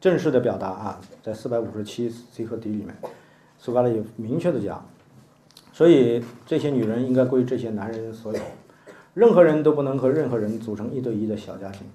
[0.00, 2.96] 正式的表达啊，在四百五十七 C 和 D 里面，
[3.58, 4.82] 苏格拉底明确的讲，
[5.74, 8.40] 所以这些女人应该归这些男人所有，
[9.12, 11.86] 任何人都不能和任何人组成一对一的小家庭，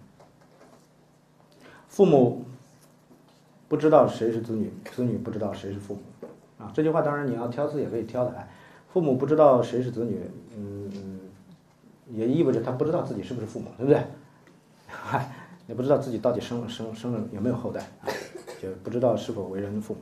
[1.88, 2.46] 父母。
[3.68, 6.28] 不知道谁是子女，子女不知道谁是父母，
[6.64, 8.48] 啊，这句话当然你要挑刺也可以挑的，哎，
[8.88, 10.20] 父母不知道谁是子女，
[10.56, 11.20] 嗯，
[12.12, 14.02] 也意味着他不知道自己是不是父母，对不对？
[14.88, 15.30] 嗨，
[15.68, 17.84] 也不知道自己到底生生生了有没有后代，
[18.62, 20.00] 就不知道是否为人父母。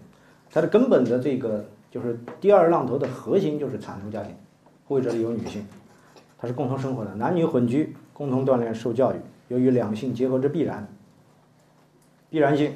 [0.52, 4.36] 它的根本的这个就是第二浪头的核心就是产出家庭，
[4.86, 5.66] 或者里有女性，
[6.38, 9.16] 它是共同生活的，男女混居，共同锻炼受教育，
[9.48, 10.88] 由于两性结合之必然，
[12.30, 12.76] 必然性。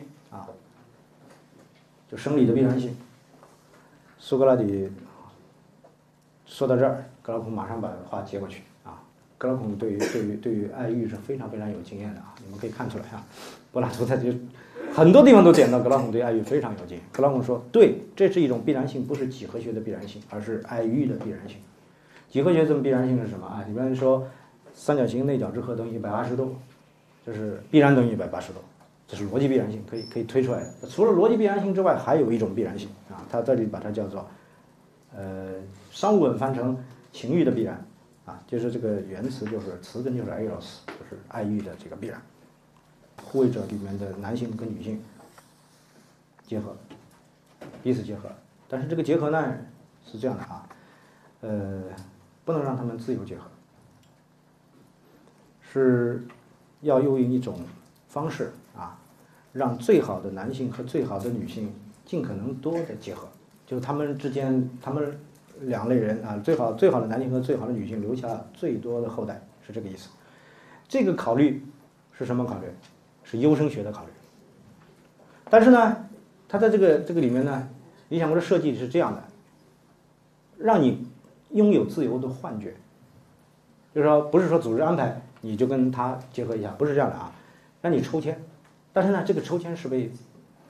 [2.10, 2.96] 就生理的必然性。
[4.20, 4.90] 苏格拉底
[6.46, 9.02] 说到这儿，格拉孔马上把话接过去啊。
[9.38, 13.24] 格拉孔对于对于对于爱欲是非常非常有经验的啊，你们可以看出来啊。
[13.72, 14.36] 柏拉图在这
[14.94, 17.02] 很多地方都点到格拉孔对爱欲非常有经验。
[17.12, 21.58] 格拉孔说，对，这是一种必然性，不是几何学的必然性，而是爱欲的必然性。
[22.30, 23.64] 几何学这种必然性是什么啊？
[23.68, 24.28] 你比方说，
[24.74, 26.56] 三角形内角之和等于一百八十度，
[27.26, 28.60] 就是必然等于一百八十度。
[29.08, 30.88] 这是逻辑必然性，可以可以推出来的。
[30.90, 34.30] 除了逻辑必然性之外，还有一种必然性啊，他这里把它叫做，
[35.16, 35.54] 呃，
[35.92, 36.78] 商务文翻成
[37.14, 37.82] 情欲的必然
[38.26, 42.22] 啊，就是这个原词就是词根就是 eros，就是爱欲的这个必然。
[43.24, 45.02] 护卫者里面的男性跟女性
[46.46, 46.76] 结合，
[47.82, 48.30] 彼此结合，
[48.68, 49.58] 但是这个结合呢
[50.06, 50.68] 是这样的啊，
[51.40, 51.84] 呃，
[52.44, 53.44] 不能让他们自由结合，
[55.62, 56.28] 是
[56.82, 57.58] 要用一种
[58.10, 58.52] 方式。
[58.78, 58.98] 啊，
[59.52, 61.74] 让最好的男性和最好的女性
[62.06, 63.28] 尽可能多的结合，
[63.66, 65.20] 就是他们之间，他们
[65.62, 70.10] 两类人啊，最好最好的男性和最好的女性留下最多的后代，是这个意思。
[70.88, 71.66] 这个考虑
[72.14, 72.68] 是什么考虑？
[73.24, 74.12] 是优生学的考虑。
[75.50, 75.98] 但是呢，
[76.48, 77.68] 他在这个这个里面呢，
[78.08, 79.24] 理想国的设计是这样的，
[80.58, 81.06] 让你
[81.52, 82.74] 拥有自由的幻觉，
[83.94, 87.34] 就是说不是说组织安排你就跟他结合一下，不是这样的啊，
[87.82, 88.42] 让你抽签。
[88.98, 90.10] 但是呢，这个抽签是被，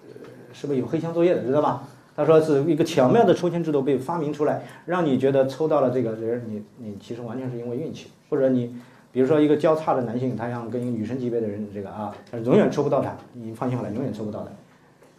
[0.05, 0.13] 呃，
[0.51, 1.87] 是被有黑箱作业的，知道吧？
[2.13, 8.75] 他说是一个巧妙的抽签制度被发明出来，让你觉得抽到了这个人，你你其实完全是因为运气，或者你，
[9.13, 14.51] 比如说一个交叉的男性，他想跟一个女神级别的人这个啊，他永远抽不到他，你放心好了，永远抽不到的，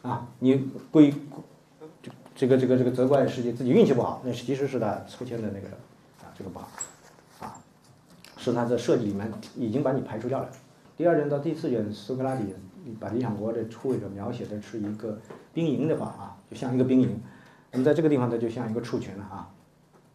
[0.02, 1.14] 啊，你归，
[2.36, 5.68] 这个这个这个责怪世界自己运气不好，那其实是他抽签的那个
[6.18, 6.68] 啊这个不好，
[7.40, 7.56] 啊，
[8.36, 10.50] 是他的设计里面已经把你排除掉了。
[10.98, 12.42] 第二卷到第四卷，苏格拉底。
[13.00, 15.18] 把理想国的护卫者描写的是一个
[15.52, 17.20] 兵营的话啊，就像一个兵营。
[17.70, 19.48] 那么在这个地方呢，就像一个畜群了啊。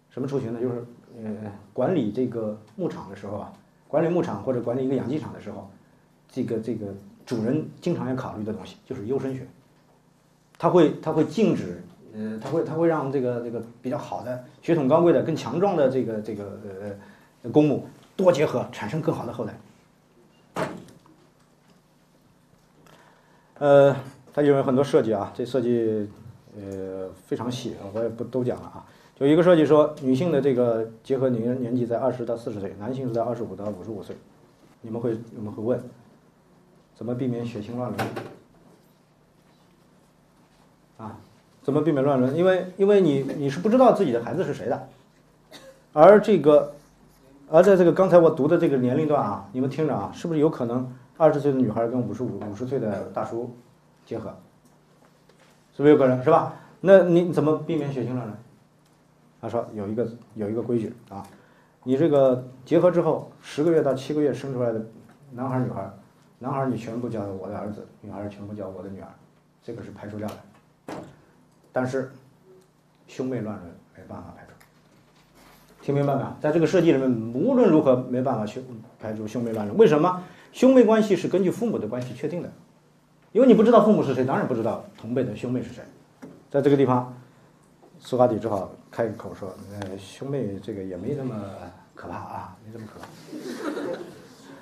[0.10, 0.60] 什么畜群呢？
[0.62, 0.84] 就是
[1.18, 3.54] 呃，管理这个牧场的时候啊，
[3.88, 5.70] 管理牧场或者管理一个养鸡场的时候，
[6.30, 6.88] 这个这个
[7.26, 9.48] 主人经常要考虑的东西就是优生学。
[10.58, 11.84] 他会他会禁止
[12.14, 16.60] 呃，他会他会让这个这个比较好的血统高贵的更强壮的这个这个
[17.42, 19.54] 呃公母多结合，产生更好的后代。
[23.60, 23.96] 呃，
[24.34, 26.10] 它有很多设计啊，这设计
[26.58, 28.86] 呃非常细，我也不都讲了啊。
[29.16, 34.16] 就一个设计说，女性的这个结合年年纪在二十到四十岁，男性是在二十五到五十五岁。
[34.82, 35.82] 你们会你们会问，
[36.96, 38.08] 怎么避免血清乱伦？
[40.98, 41.18] 啊，
[41.62, 42.36] 怎么避免乱伦？
[42.36, 44.90] 因为因为你你是不知道自己的孩子是谁的，
[45.94, 46.74] 而这个
[47.50, 50.92] 而在这个刚才我读的这个年龄段啊，你们听着啊，是不是有可能？
[51.18, 53.56] 二十岁的女孩跟五十五五十岁的大叔
[54.06, 54.36] 结合，
[55.76, 56.56] 是不是有可能是吧？
[56.82, 58.38] 那你怎么避免血清乱呢？
[59.40, 61.26] 他说有一个有一个规矩啊，
[61.84, 64.86] 你这个结合之后十个月到七个月生出来的
[65.32, 65.90] 男孩女孩，
[66.40, 69.08] 男孩你全部叫我的儿子，女孩全部叫我的女儿，
[69.62, 70.96] 这个是排除掉的。
[71.72, 72.12] 但是
[73.08, 74.54] 兄妹乱伦没办法排除，
[75.86, 76.24] 听明白没？
[76.42, 78.64] 在这个设计里面，无论如何没办法去
[79.00, 80.24] 排除兄妹乱伦，为什么？
[80.54, 82.52] 兄妹关系是根据父母的关系确定的，
[83.32, 85.84] 因为你不知道父母是谁，当然不知道同辈的兄妹是谁。
[86.52, 87.12] 在这个地方，
[87.98, 91.34] 苏格拉底只好开口说：“呃，兄妹这个也没那么
[91.96, 94.00] 可怕啊， 没这么可怕。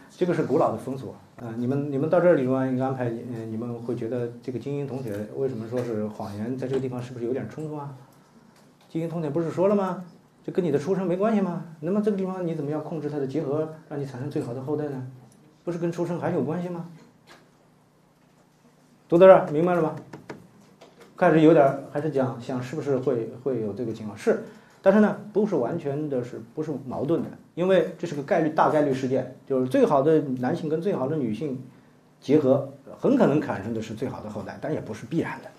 [0.10, 1.54] 这个是古老的风俗啊。
[1.58, 6.58] 你们你们到这里面一个安排，嗯，你们会觉得这个精英同学为什么说是谎言？
[6.58, 7.94] 在这个地方是不是有点冲突啊？
[8.88, 10.06] 精英同学不是说了吗？
[10.46, 11.66] 这跟你的出生没关系吗？
[11.82, 15.06] 那么这个地方你怎么样控制它的结合，让你产生最好的后代呢？”
[15.64, 16.88] 不是跟出生还有关系吗？
[19.08, 19.96] 读到这儿明白了吗？
[21.18, 24.44] 开始有点还是讲想是不是会会有这个情况是，
[24.82, 31.62] 但是呢不是完全的是不是矛盾的，因为这是个概率大概率事件，就是最好的男性跟最好的女性
[32.20, 35.50] 结合，很可能产生的是最好的后代，但也不是必然的，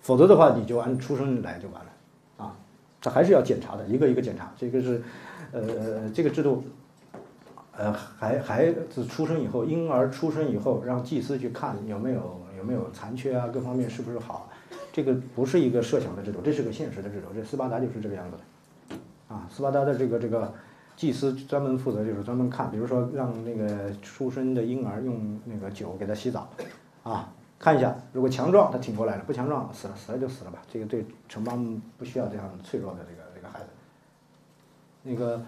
[0.00, 1.90] 否则的话你就按出生来就完了
[2.38, 2.56] 啊，
[3.00, 5.02] 这还是要检查的，一个一个检查，这个是
[5.52, 6.64] 呃这个制度。
[7.76, 14.50] 呃，孩孩子出生以后，婴儿出生以后，让祭司去看有没有有没有残缺啊，各方面是不是好？
[14.92, 17.28] 这个不是一个设想的制度，这是个现实的制度。
[17.32, 18.96] 这斯巴达就是这个样子的，
[19.34, 20.52] 啊，斯巴达的这个这个
[20.96, 26.50] 祭司专门负责就是专门看，比如说让那个出生的婴儿用那个酒给他洗澡，
[27.04, 30.60] 啊，看一下，如果强壮他挺过来了，不强壮死了死了就死了吧。
[30.70, 33.66] 这个对城邦不需要这样脆弱的这个这个孩子，
[35.04, 35.40] 那个。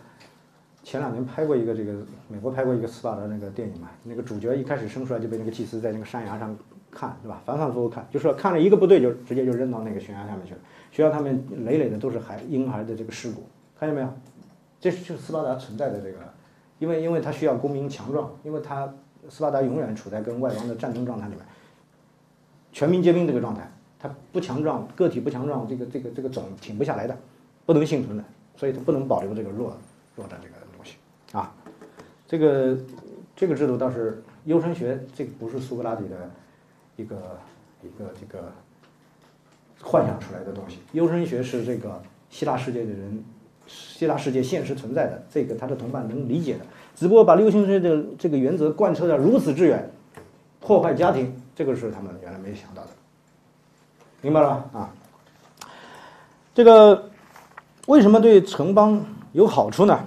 [0.82, 1.92] 前两年拍过一个这个
[2.28, 6.56] 美国拍过一个斯巴达那个电影嘛，那个主角一开始生出来就被那个祭司在那个山崖上
[6.90, 7.40] 看，对吧？
[7.46, 10.60] 反反复复看，就说看了一个不对就直接就扔到那个悬崖下面去了。
[10.90, 13.44] 悬崖上面累累的都是孩婴孩的这个尸骨，
[13.78, 14.08] 看见没有？
[14.80, 16.18] 这就是斯巴达存在的这个，
[16.80, 18.92] 因为因为他需要公民强壮，因为他
[19.28, 21.44] 斯巴达永远处在跟外邦的战争状态里面，
[22.72, 27.16] 全民皆兵这个状态，他不强壮，个体不强壮，这个这个这个种挺不下来的，
[27.64, 28.24] 不能幸存的，
[28.56, 29.72] 所以他不能保留这个弱
[30.16, 30.54] 弱的这个。
[31.32, 31.52] 啊，
[32.28, 32.76] 这个
[33.34, 36.30] 这个制度倒是优生学，这个不是苏格拉底的
[36.96, 37.16] 一个
[37.82, 38.52] 一个这个
[39.80, 40.78] 幻想出来的东西。
[40.92, 43.24] 优生学是这个希腊世界的人，
[43.66, 46.60] 希腊世界现实存在的，这个他的同伴能理解的。
[46.94, 49.90] 只不过把优生学的这个原则贯彻的如此之远，
[50.60, 52.90] 破坏家庭，这个是他们原来没想到的。
[54.20, 54.80] 明白了吧？
[54.80, 54.94] 啊，
[56.54, 57.10] 这个
[57.86, 59.98] 为什么对城邦有好处呢？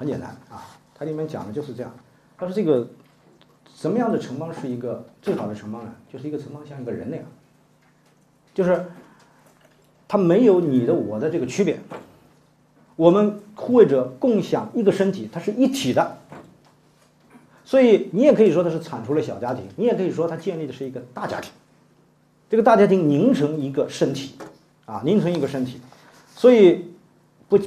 [0.00, 1.94] 很简单啊，它里面讲的就是这样。
[2.38, 2.88] 他说这个
[3.76, 5.92] 什么样的城邦是一个最好的城邦呢？
[6.10, 7.26] 就是一个城邦像一个人那样，
[8.54, 8.86] 就是
[10.08, 11.78] 它没有你的我的这个区别。
[12.96, 16.16] 我们护卫者共享一个身体，它是一体的。
[17.62, 21.52] 所以你也可以说它是铲除了小家庭，你也可以说它建立的是一个大家庭。
[22.48, 24.34] 这个大家庭拧成一个身体，
[24.86, 25.78] 啊，拧成一个身体，
[26.34, 26.86] 所以
[27.50, 27.58] 不，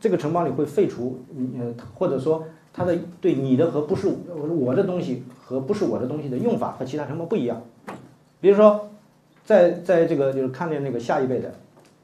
[0.00, 1.18] 这个城邦里会废除，
[1.58, 7.60] 呃，或者说它的对你的和不是我的东西和不是我的东西的用法和其他城邦不一样。
[8.40, 8.88] 比如说，
[9.44, 11.52] 在在这个就是看见那个下一辈的，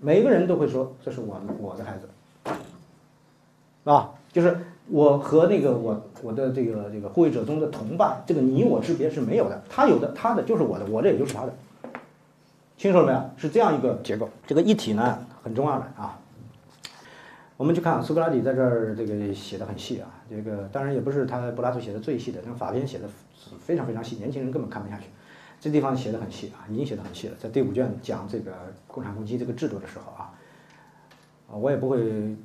[0.01, 2.53] 每一个人都会说这是我我的孩子，
[3.85, 11.55] 啊，就是我和那个我我的这个这个护卫者中的同伴，这个你我之别是没有的，他有的他的就是我的，我的也就是他的。
[12.77, 13.21] 清楚了没有？
[13.37, 16.19] 是这样一个结构，这个一体呢很重要的啊。
[17.59, 23.09] 我们去看苏格拉底在这儿这个写的很细啊，这个当然也不是他柏拉图写的最细的，那个法篇写的
[23.59, 25.07] 非常非常细，年轻人根本看不下去。
[25.61, 28.53] 这地方写的很细啊，已经写的很细了，在第五卷讲这个
[28.87, 30.33] 共产攻击这个制度的时候啊，
[31.51, 32.37] 啊我也不会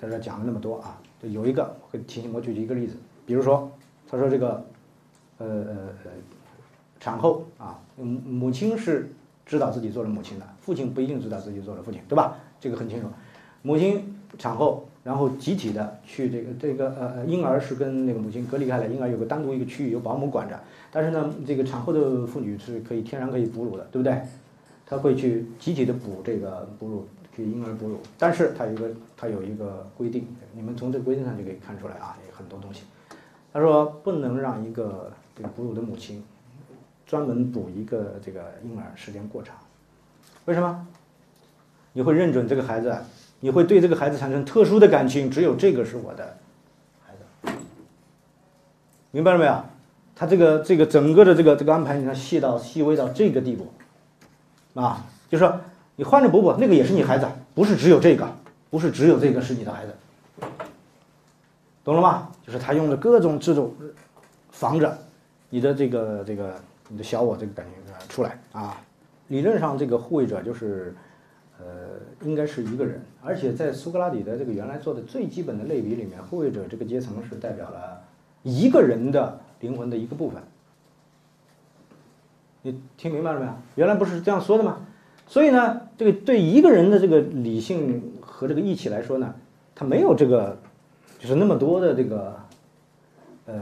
[0.00, 0.98] 在这讲的那么多啊。
[1.20, 3.70] 有一个会提醒我举一个例子，比如说
[4.08, 4.66] 他说这个
[5.36, 6.10] 呃呃呃
[6.98, 9.12] 产后啊，母母亲是。
[9.44, 12.36] 知道自己做了母亲的，父亲不一定知道自己做了父亲，对吧？
[12.58, 13.06] 这个很清楚。
[13.62, 20.58] 母亲产后，然后集体的去这个这个呃呃婴儿是跟那个母亲隔离开来，婴儿有个单独一个区域由保姆管着。
[20.92, 24.20] 但是呢，这个产后的妇女是可以天然可以哺乳的，对不对？
[24.86, 32.82] 她会去集体的补这个哺乳给婴儿哺乳，但是它有一个它有一个规定，你们从这个规定上就可以看出来啊，有很多东西。
[33.52, 36.22] 他说不能让一个这个哺乳的母亲。
[37.06, 39.54] 专门补一个这个婴儿时间过长，
[40.46, 40.84] 为什么？
[41.92, 42.96] 你会认准这个孩子，
[43.46, 46.36] 你会对这个孩子产生特殊的感情，只有这个是我的
[47.06, 47.52] 孩子，
[49.12, 49.62] 明白了没有？
[50.16, 53.72] 他这个这个整个的这个这个安排，你看细到细微到这个地步，
[54.80, 55.60] 啊，就是说
[55.94, 58.28] 你换着补补，那个也是你孩子，不是只有这个，
[58.68, 59.94] 不是只有这个是你的孩子，
[61.84, 62.28] 懂了吗？
[62.44, 63.76] 就是他用的各种制度
[64.50, 64.98] 防着
[65.50, 66.52] 你的这个这个。
[66.88, 68.80] 你的小我这个感觉出来啊，
[69.26, 70.94] 理论上这个护卫者就是，
[71.58, 71.64] 呃，
[72.22, 78.02] 应该是一个人，而且在苏格拉底的这个原来做的最基本的类比里面，护卫者这个阶层是代表了
[78.42, 80.42] 一个人的灵魂的一个部分。
[82.62, 83.52] 你听明白了没有？
[83.76, 84.86] 原来不是这样说的吗？
[85.26, 89.34] 所以呢，这个对一个人的这个理性和这个义气来说呢，
[89.74, 90.58] 他没有这个，
[91.18, 92.36] 就是那么多的这个，
[93.46, 93.56] 呃。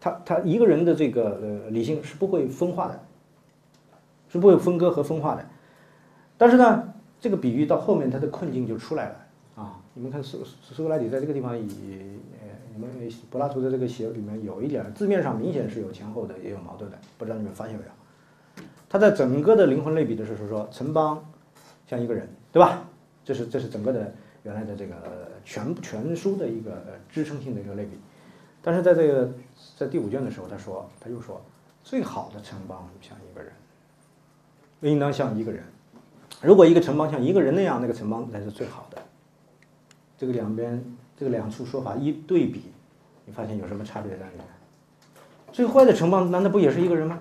[0.00, 3.00] 他他一个人的这个呃理性是不会分化的，
[4.28, 5.44] 是不会分割和分化的。
[6.38, 9.16] 但是呢，这个比喻到后面他的困境就出来了
[9.56, 9.80] 啊！
[9.92, 11.68] 你们看苏苏格拉底在这个地方以
[12.40, 12.88] 呃，你们
[13.28, 18.64] 柏拉图的这个写里面有一点字面上明显是有前后的，也有矛盾的，不知道你们发现没有？
[18.88, 21.22] 他在整个的灵魂类比的时候说，城邦
[21.88, 22.84] 像一个人，对吧？
[23.24, 24.94] 这是这是整个的原来的这个
[25.44, 27.98] 全全书的一个支撑性的一个类比。
[28.62, 29.28] 但是在这个
[29.76, 31.42] 在第五卷的时候，他说，他又说，
[31.82, 33.52] 最好的城邦像一个人，
[34.80, 35.64] 应当像一个人。
[36.40, 38.98] 如果一个城邦像一个人那样，那个城邦才是最好的。
[40.16, 40.84] 这个两边
[41.18, 42.62] 这个两处说法一对比，
[43.24, 44.44] 你发现有什么差别在里面？
[45.52, 47.18] 最坏的城邦难道不也是一个人吗？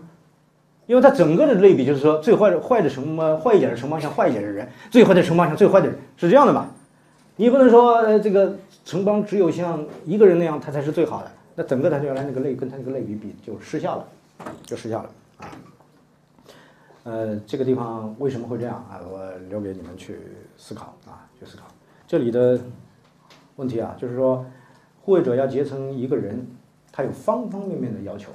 [0.85, 6.69] 因为它整个的类比就是说，最坏的坏的城邦，坏一点的城邦像坏一点的人，最坏的城邦像最坏的人，是这样的嘛？
[7.35, 11.31] 你不能说这个城邦只有像一个人那样，他才是最好的。
[11.55, 14.05] 那整个他原来那个类跟他那个类比比就失效了，
[14.65, 15.49] 就失效了啊。
[17.07, 18.99] 呃，这个地方为什么会这样啊？
[19.09, 20.19] 我留给你们去
[20.57, 21.63] 思考啊，去思考。
[22.05, 22.59] 这里的
[23.55, 24.45] 问题啊，就是说
[25.01, 26.45] 护卫者要结成一个人，
[26.91, 28.29] 他有方方面面的要求。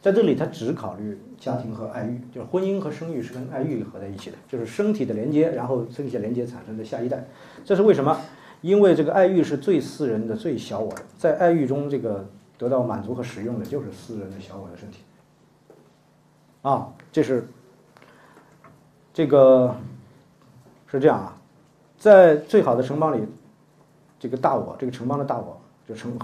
[0.00, 7.22] 在这里，他只考虑家庭和爱欲，就是婚姻和生育是跟爱欲合在一起的，就是身体的连接，然后身体的连接产生的下一代。
[7.62, 8.18] 这是为什么？
[8.62, 12.26] 因为这个爱欲是最私人的、最小我的，在爱欲中这个。
[12.58, 15.04] 得到满足和使用的就是私人的小我的身体，
[16.62, 17.46] 啊，这是
[19.18, 19.74] 这个
[20.86, 21.36] 是这样啊，
[21.98, 23.26] 在最好的城邦里，
[24.16, 26.16] 这个大我，这个城邦的大我，就成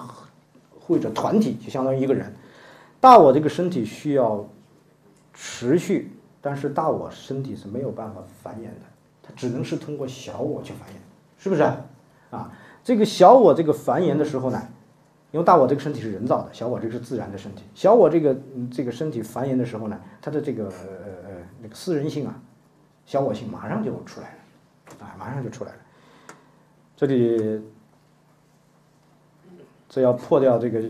[0.79, 2.33] 护卫者团体，就相当于一个人，
[3.01, 4.49] 大我这个身体需要
[5.33, 8.87] 持续，但是大我身体是没有办法繁衍的，
[9.25, 11.65] 它只能是通过小我去繁衍，是不是？
[12.31, 12.53] 啊，
[12.85, 14.69] 这个小我这个繁衍的时候呢，
[15.33, 18.37] 因为大我这个身体是人造的，小我这个是自然的身体，小我这个
[18.71, 20.71] 这个身体繁衍的时候呢，它的这个呃
[21.25, 21.31] 呃
[21.61, 22.41] 那个私人性啊，
[23.07, 25.79] 小我性马上就出来了，啊，马上就出来了。
[26.97, 27.63] 这里
[29.89, 30.83] 这要破掉这个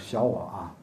[0.00, 0.74] 小我啊，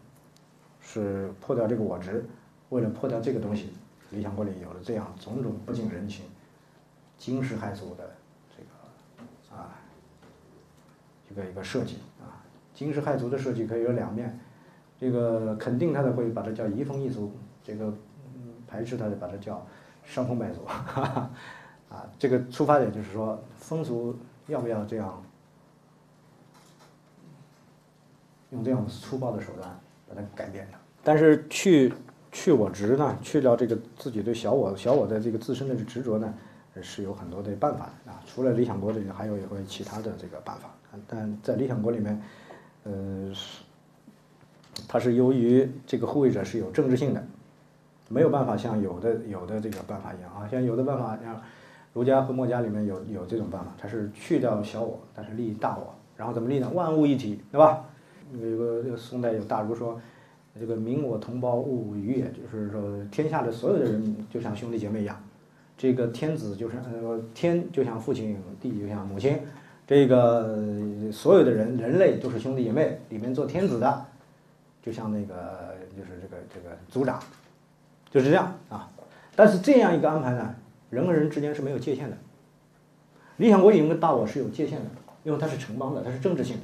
[0.82, 2.26] 是破掉这个我执，
[2.70, 3.74] 为了破掉这个东西，
[4.12, 6.26] 理想国里有了这样种种不近人情、
[7.18, 8.16] 惊世骇俗的
[8.56, 9.80] 这个啊
[11.32, 12.42] 一个一个设计啊，
[12.74, 14.40] 惊世骇俗的设计可以有两面，
[15.00, 17.32] 这个肯定他的会把它叫移风易俗，
[17.64, 17.94] 这个
[18.68, 19.66] 排斥他的把它叫
[20.06, 21.30] 伤风败俗， 啊，
[22.18, 24.16] 这个出发点就是说风俗
[24.48, 25.22] 要不要这样？
[28.52, 29.68] 用这样粗暴的手段
[30.08, 31.92] 把它改变的，但是去
[32.32, 36.34] 去我执呢，去掉这个自己对小我小我的这个自身的执着呢，
[36.82, 38.22] 是有很多的办法的啊。
[38.26, 40.70] 除了理想国里，还有也会其他的这个办法。
[41.08, 42.22] 但在理想国里面，
[42.84, 43.34] 呃，
[44.88, 47.22] 它是由于这个护卫者是有政治性的，
[48.10, 51.42] 没有办法像有的有的这个办法一样啊，像有的办法像
[51.94, 56.70] 儒家和墨家里面有有这种办法，它是去掉小我，但是立大我，然后怎么立呢？
[56.74, 57.86] 万物一体，对吧？
[58.34, 60.00] 有个这个宋代有大儒说，
[60.60, 62.82] 这个民我同胞物与也，就是说
[63.12, 65.18] 天下的所有的人就像兄弟姐妹一样，
[65.78, 69.40] 这个天子就是呃天就像父亲，地就像母亲，
[69.88, 70.58] 这个
[71.12, 74.06] 所有的人人类都是兄弟姐妹，里面做天子的，
[74.82, 77.20] 就像那个就是这个这个族长，
[78.16, 78.90] 就是这样啊。
[79.36, 80.56] 但是这样一个安排呢，
[80.90, 82.16] 人和人之间是没有界限的。
[83.36, 84.86] 理想国里面的大我是有界限的，
[85.26, 86.64] 因为它是城邦的，它是政治性的。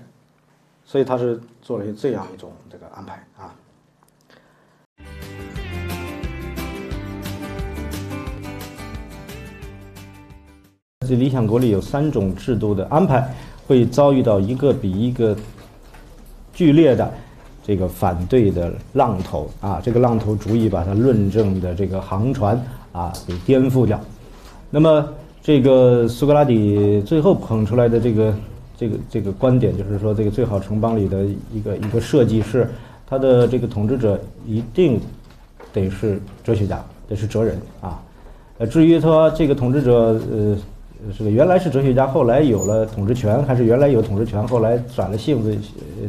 [0.86, 3.54] 所以他是做了这样一种这个安排啊。
[11.06, 13.30] 这理想国里有三种制度的安排，
[13.68, 15.36] 会遭遇到一个比一个
[16.54, 17.14] 剧烈的
[17.64, 19.82] 这个反对的浪头啊！
[19.84, 24.00] 这个浪头足以把它论证的这个航船啊给颠覆掉。
[24.70, 25.08] 那么
[25.42, 28.34] 这个苏格拉底最后捧出来的这个。
[28.78, 32.68] 这个这个观点就是说，这个最好城邦里的一个一个设计是，
[33.06, 35.00] 他的这个统治者一定
[35.72, 38.02] 得是哲学家，得是哲人啊。
[38.58, 40.58] 呃，至于说这个统治者，呃，
[41.16, 45.56] 这个原来是哲学家，后来有了统治权，还是原来有统治权，后来转了性子，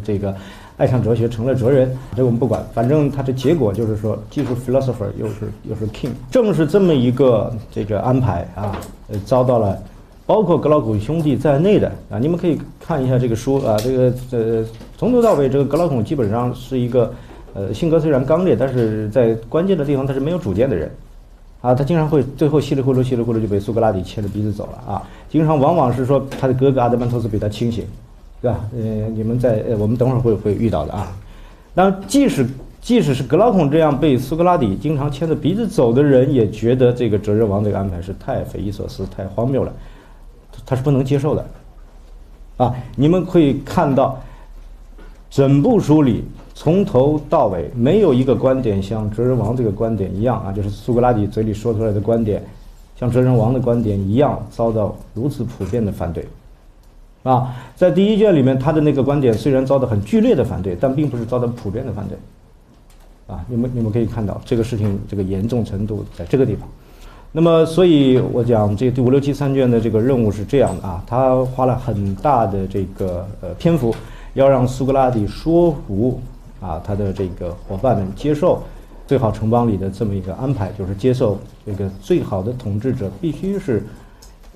[0.03, 0.35] 这个
[0.83, 6.11] 爱上哲学成了哲人，这我们不管，反正他的结果就是说，既是 philosopher 又是又是 king。
[6.29, 9.79] 正是这么一个这个安排啊，呃，遭到了。
[10.27, 11.87] 包括格老孔兄弟在内的。
[12.11, 14.67] 啊，你们可以看一下这个书啊，这个呃，
[14.99, 17.15] 从头到尾，这个格老孔基本上是一个，
[17.55, 20.91] 呃，性格虽然刚烈，但是在关键的地方他是没有主见的人，
[21.61, 24.93] 啊，他经常会最后稀里糊涂稀里糊涂就被苏格拉底牵着鼻子走了。
[24.93, 27.85] 啊，经常往往是说他的哥哥阿德曼托斯比他清醒，
[28.43, 28.61] 对吧？
[28.75, 28.83] 呃，
[29.15, 31.17] 你们在呃，我们等会儿会会遇到的啊。
[31.73, 32.47] 那即使
[32.81, 39.73] 即使是格劳孔这样被苏格拉底经常牵着鼻子走的人，也觉得这个哲人王这个安排是太匪夷所思、太荒谬了。
[40.67, 41.47] 他是不能接受的，
[42.59, 42.75] 啊！
[42.95, 44.21] 你们可以看到，
[45.31, 46.25] 整部书里
[46.55, 52.43] 从头到尾没有一个观点像哲人王这个观点一样啊，就是苏格拉底嘴里说出来的观点，
[52.99, 56.27] 像哲人王的观点一样遭到如此普遍的反对，
[57.23, 57.55] 啊！
[57.77, 62.17] 在第一卷里面，他的那个观点虽然遭到很剧烈的反对，但并不是遭到普遍的反对，
[63.35, 63.45] 啊！
[63.49, 66.69] 你们你们可以看到这个事情这个严重程度在这个地方。
[67.35, 73.95] 那么，所以我讲这第五六七三卷的这个任务是这样的啊，他花了很大的这个呃篇幅，
[74.35, 76.21] 要让苏格拉底说服
[76.61, 78.63] 啊他的这个伙伴们接受
[79.07, 83.83] 最好城邦里的这么一个安排，就是接受这个最好的统治者必须是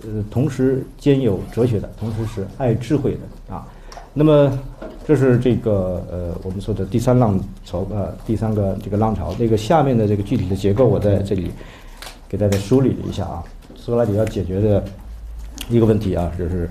[0.03, 3.67] 呃同时兼有哲学的，同时是爱智慧的啊。
[4.15, 4.59] 那么
[5.07, 11.51] 这是这个呃我们说的第三浪潮呃第三个这个浪潮，那个下面的这个具体的结构我在这里。
[12.29, 13.41] 给大家梳理了一下啊，
[13.77, 14.85] 苏格拉底要解决的
[15.71, 16.69] 一个问题啊，就是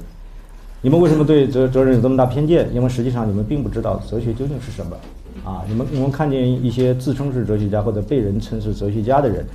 [0.81, 2.67] 你们为什么对哲哲人有这么大偏见？
[2.73, 4.97] 因为实际上你们并不知道哲学究竟是什么
[5.45, 5.63] 啊。
[5.69, 9.45] 你们你们看见一些自称是哲学家或者被人称是哲学家的人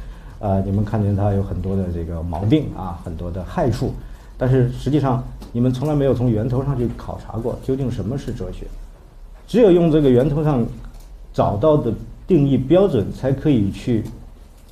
[0.41, 3.95] 啊，你们看见他有很多的这个毛病啊，很多的害处，
[4.36, 5.22] 但是实际上
[5.53, 8.66] 你们从来没有从源头上去考察过究竟什么是哲学。
[9.47, 10.66] 只有用这个源头上
[11.32, 11.93] 找到的
[12.26, 14.03] 定义标准，才可以去。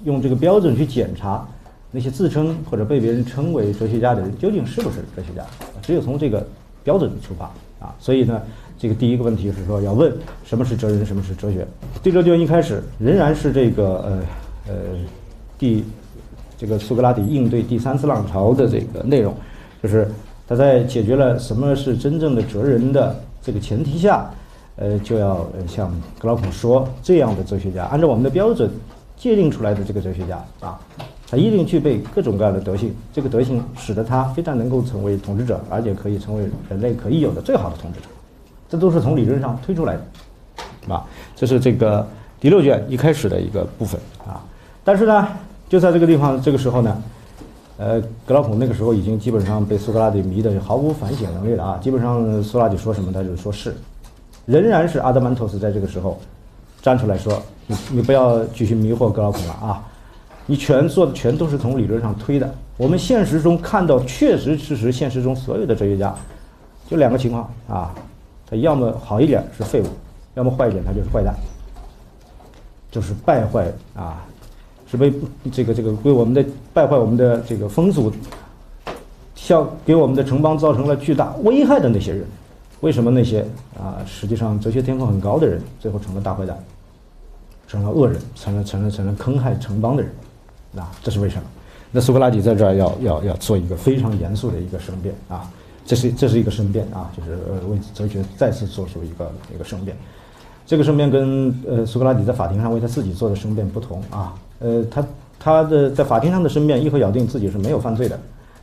[0.05, 1.45] 用这个标准去检查
[1.91, 5.45] 那些自称或者被别人称为哲学家的人究竟是不是哲学家，
[5.83, 6.47] 只有从这个
[6.85, 7.47] 标准出发
[7.85, 8.41] 啊，所以呢，
[8.79, 11.67] 这个第一个问题是说要问什么是哲人，什么是哲学。
[12.01, 14.23] 第六卷一开始仍然是这个呃
[14.69, 14.75] 呃
[15.59, 15.85] 第
[16.57, 19.35] 这个苏格拉底应对第三次浪潮的这个内容，
[19.83, 20.09] 就是
[20.47, 24.31] 他在解决了什么是真正的哲人的这个前提下，
[24.77, 28.71] 呃就要向格劳孔说，这样的哲学家按照我们的标准
[29.17, 30.79] 界定出来的这个哲学家啊。
[31.31, 38.07] 他一定具备各种各样的德性，这个德性使得他非常能够成为统治者，而且可以成为人类可以有的最好的统治者。
[38.67, 41.05] 这都是从理论上推出来的，啊，
[41.37, 42.07] 这是这个
[42.41, 44.41] 第六卷一开始的一个部分啊。
[44.83, 45.29] 但是呢，
[45.69, 47.03] 就在这个地方，这个时候呢，
[47.77, 51.79] 呃，格劳孔那个时候已经基本上被苏格拉底迷得毫无反省能力了啊。
[51.83, 53.77] 基本上苏格拉底说什么，他就说是，
[54.47, 56.19] 仍然是阿德曼托斯在这个时候
[56.81, 59.85] 站出来说，你你不要继续迷惑格劳孔了啊。
[60.51, 62.51] 你全做的全都是从理论上推的。
[62.79, 66.15] 我们现实中看到，确实事实，现实中所有的哲学家，
[66.89, 67.95] 就两个情况啊，
[68.49, 69.87] 他要么好一点是废物，
[70.37, 71.35] 要么坏一点他就是坏蛋，
[72.91, 74.25] 就是败坏啊，
[74.91, 75.13] 是为
[75.53, 78.13] 这个这个为我们的败坏我们的这个风俗，
[79.35, 82.25] 像给我们的城邦造成了巨大危害的那些人，
[82.81, 86.59] 为什么那些啊实际上哲学天赋很高的人，最后成了大坏蛋，
[87.67, 90.11] 成了恶人，成了成了成了坑害城邦的人？
[90.77, 91.43] 啊，这是为什么？
[91.91, 95.51] 那苏格拉底在这儿要要要做一个非常严肃的一个申辩啊，
[95.87, 99.97] 这是这是一个申辩啊，就是为哲学再次做出一个一个申辩。
[100.67, 105.07] 这个申辩跟呃苏格拉底在法庭上为他自己做的申辩不同啊，呃他
[105.39, 108.19] 他的在法庭上的申辩一口咬定自己是没有犯罪的，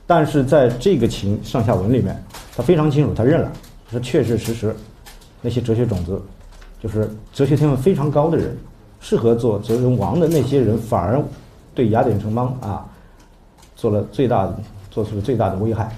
[0.05, 2.21] 但是在这个情上下文里面，
[2.55, 3.51] 他非常清楚，他认了，
[3.89, 4.75] 说确确实实
[5.41, 6.21] 那些哲学种子，
[6.81, 8.57] 就是哲学天分非常高的人，
[8.99, 11.23] 适合做哲人王的那些人反而。
[11.73, 12.85] 对雅典城邦啊，
[13.75, 14.57] 做了最大的，
[14.89, 15.93] 做出了最大的危害，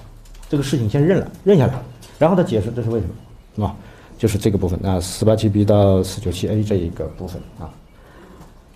[0.48, 1.74] 这个事情先认了，认下来，
[2.18, 3.14] 然后他解释这是为什么，
[3.54, 3.76] 是吧？
[4.18, 7.70] 就是这个部分啊，四八七 B 到四九七 A 这一个部分啊，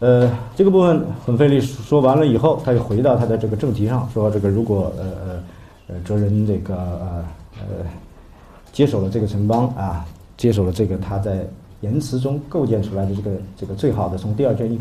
[0.02, 5.42] 呃，这个部分很费力说完了以后，他又回到他的这个正题上，说这个如果呃呃
[5.86, 7.24] 呃哲人这个呃
[7.60, 7.86] 呃
[8.72, 10.04] 接手了这个城邦啊，
[10.36, 11.46] 接手了这个他在
[11.82, 14.80] 言辞中构建出来的这个这个最好的，从第二卷一。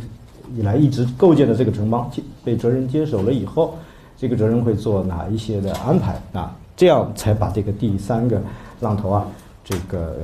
[0.54, 2.12] 以来一直构建的这个城邦
[2.44, 3.76] 被哲人接手了以后，
[4.18, 6.54] 这个哲人会做哪一些的安排啊？
[6.76, 8.42] 这样才把这个第三个
[8.82, 9.26] 浪头啊，
[9.64, 10.18] 这个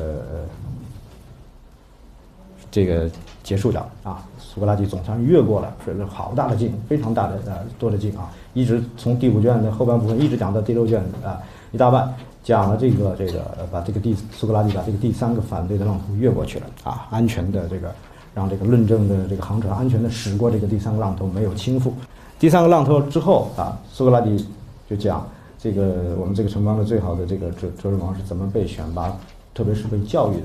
[2.70, 3.10] 这个
[3.48, 4.22] 结束掉啊。
[4.38, 8.30] 苏格拉底总算越过了，是好大的劲，非常大的呃多的劲啊！
[8.54, 11.40] 一直从第五卷的后半部分一直讲到第六卷啊
[11.72, 13.40] 一大半，讲了这个这个
[13.72, 17.90] 把这个第苏格拉底把这个第三个反对的浪头越过去了啊，安全的这个。
[18.36, 21.92] 让这个论证的这个航程安全的驶过这个第三个浪头，没有倾覆。
[22.38, 24.48] 第三个浪头之后啊，苏格拉底
[24.88, 25.28] 就讲
[25.58, 29.12] 这个我们这个城邦的最好的这个哲哲人王是怎么被选拔，
[29.56, 30.44] 特别是被教育的，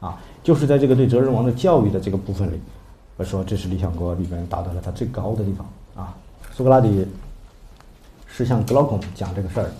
[0.00, 2.60] 啊，就是在这个对哲人王的教育的这个部分里，
[3.16, 6.14] 我说这是理想国里边达到了它最高的地方啊。
[6.52, 7.06] 苏格拉底
[8.26, 9.70] 是向格劳孔讲这个事儿，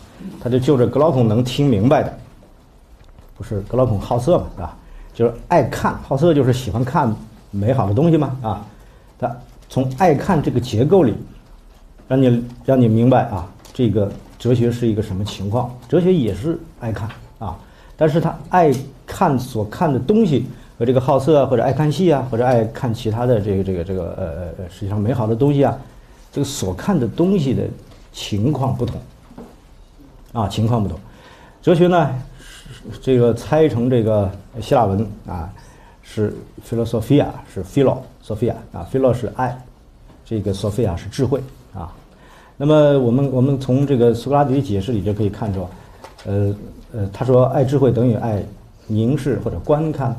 [0.42, 2.18] 他就就着格劳孔能听明白的，
[3.36, 4.76] 不是格劳孔好色嘛，是吧？
[5.14, 7.14] 就是爱看好色，就是喜欢看。
[7.52, 8.66] 美好的东西嘛，啊，
[9.18, 9.34] 他
[9.70, 11.14] 从爱看这个结构里，
[12.06, 15.74] 让你让你明白啊，这个哲学是一个什么情况？
[15.88, 17.08] 哲学也是爱看
[17.38, 17.56] 啊，
[17.96, 18.72] 但是他爱
[19.06, 20.46] 看所看的东西
[20.78, 24.24] 和这个好色啊，或者爱看戏啊，或者爱看其他的这个这个这个呃
[24.58, 25.76] 呃实际上美好的东西啊，
[26.32, 27.62] 这个所看的东西的
[28.12, 29.00] 情况不同，
[30.32, 30.98] 啊，情况不同。
[31.62, 32.14] 哲学呢，
[33.00, 34.30] 这个拆成这个
[34.60, 35.52] 希腊文啊。
[36.08, 36.32] 是
[36.64, 39.58] philosophia，是 philosophia 啊，philo 是爱，
[40.24, 41.42] 这个 sophia 是智慧
[41.74, 41.92] 啊。
[42.56, 45.68] 那么我们我们从这个苏格拉底的解释里就可以看出，
[46.24, 46.54] 呃
[46.96, 48.42] 呃，他说爱智慧等于爱
[48.86, 50.16] 凝视或者观看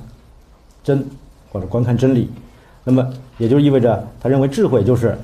[0.83, 1.03] 真
[1.51, 2.29] 或者观看真理。
[2.83, 3.05] 那么
[3.37, 5.17] 也就意味着他认为智慧就是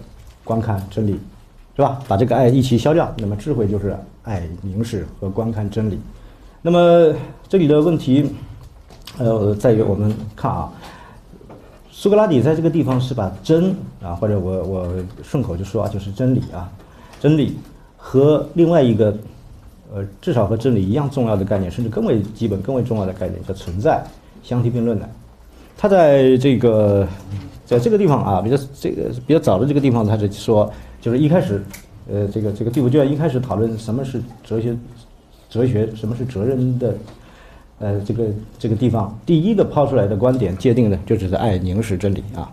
[0.43, 1.19] 观看真理，
[1.75, 2.01] 是吧？
[2.07, 5.99] 把这个爱一起消掉，那么智慧就是爱凝视和观看真理。
[6.61, 7.15] 那么
[7.47, 8.29] 这里的问题。
[9.19, 10.71] 呃，在于我们看啊，
[11.91, 13.69] 苏格拉底在这个地方是把真
[14.01, 14.89] 啊，或者我我
[15.21, 16.67] 顺口就说啊，就是真理啊，
[17.19, 17.55] 真理
[17.95, 19.15] 和另外一个
[19.91, 24.03] 呃，至少和真理一样重要的概念，甚至更为基本、更为重要的概念叫存在
[24.43, 25.09] 相提并论的。
[25.75, 27.07] 他在这个
[27.65, 30.71] 在这个地方啊，比较这个比较早的这个地方，他是说，
[31.01, 31.61] 就是一开始
[32.11, 34.77] 呃，这个这个第五卷一开始讨论什么是哲学，
[35.49, 36.93] 哲学什么是哲人的。
[37.79, 38.25] 呃，这个
[38.57, 42.49] 这个地方第一个抛出来的观点界定的，就只是爱凝视真理啊。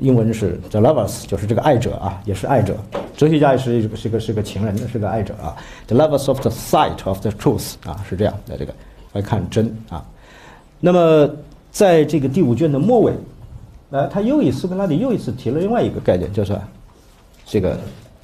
[0.00, 2.76] 英文是 the lovers，就是这个爱者啊，也是爱者。
[3.18, 5.56] 哲学家也是一个是个是个情人的，是个爱者啊。
[5.88, 8.72] The lovers of the sight of the truth 啊，是这样的这个
[9.12, 10.06] 来看真啊。
[10.78, 11.28] 那么
[11.72, 13.12] 在这个第五卷的末尾，
[13.90, 16.56] 呃，他又以苏格拉底又一次提了另外一个概念，就是
[17.44, 17.76] 这个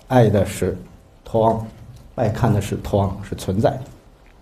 [0.07, 0.79] 爱的是
[1.25, 1.67] 托旺，
[2.15, 3.77] 爱看的是托旺是存在。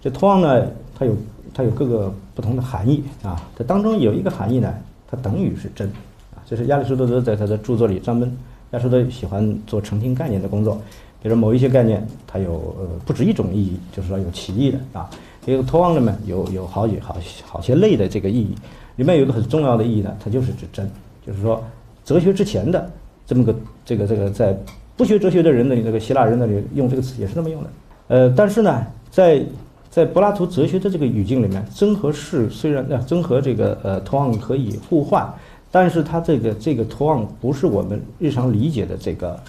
[0.03, 1.17] 这托旺呢，它有
[1.55, 3.43] 它有各个不同的含义啊。
[3.57, 4.71] 它当中有一个含义呢，
[5.11, 5.89] 它等于是真
[6.35, 6.45] 啊。
[6.47, 8.37] 这是亚里士多德在他的著作里专门，
[8.73, 10.81] 亚里士多德喜欢做澄清概念的工作。
[11.23, 15.09] 比如某一些概念，它有呃不止一种意义，就是说有歧义的啊。
[15.47, 17.17] 这个托旺里面有有好几好
[17.47, 18.55] 好些类的这个意义，
[18.97, 20.91] 里面有个很重要的意义呢，它就是指真，
[21.25, 21.63] 就是说
[22.05, 22.91] 哲学之前的
[23.25, 23.55] 这么个
[23.85, 24.57] 这个这个在
[24.97, 27.71] 不学哲学的人的那个希腊人那里用这个词也是那么用的。
[28.09, 29.45] 呃，但是呢，在
[29.91, 35.33] 在柏拉图哲学的这个语境里面，真和事虽然呃真和这个呃托旺可以互换，
[35.73, 39.43] 但是它这个这个托旺不是我们日常理解的这个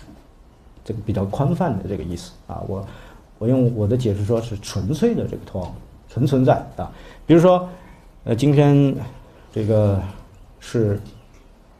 [0.84, 2.63] 这个比较宽泛的这个意思啊。
[2.67, 2.84] 我
[3.38, 5.71] 我用我的解释说是纯粹的这个托旺，
[6.09, 6.89] 纯存在啊。
[7.28, 7.69] 比如说，
[8.24, 8.95] 呃，今天
[9.51, 10.01] 这个
[10.61, 10.99] 是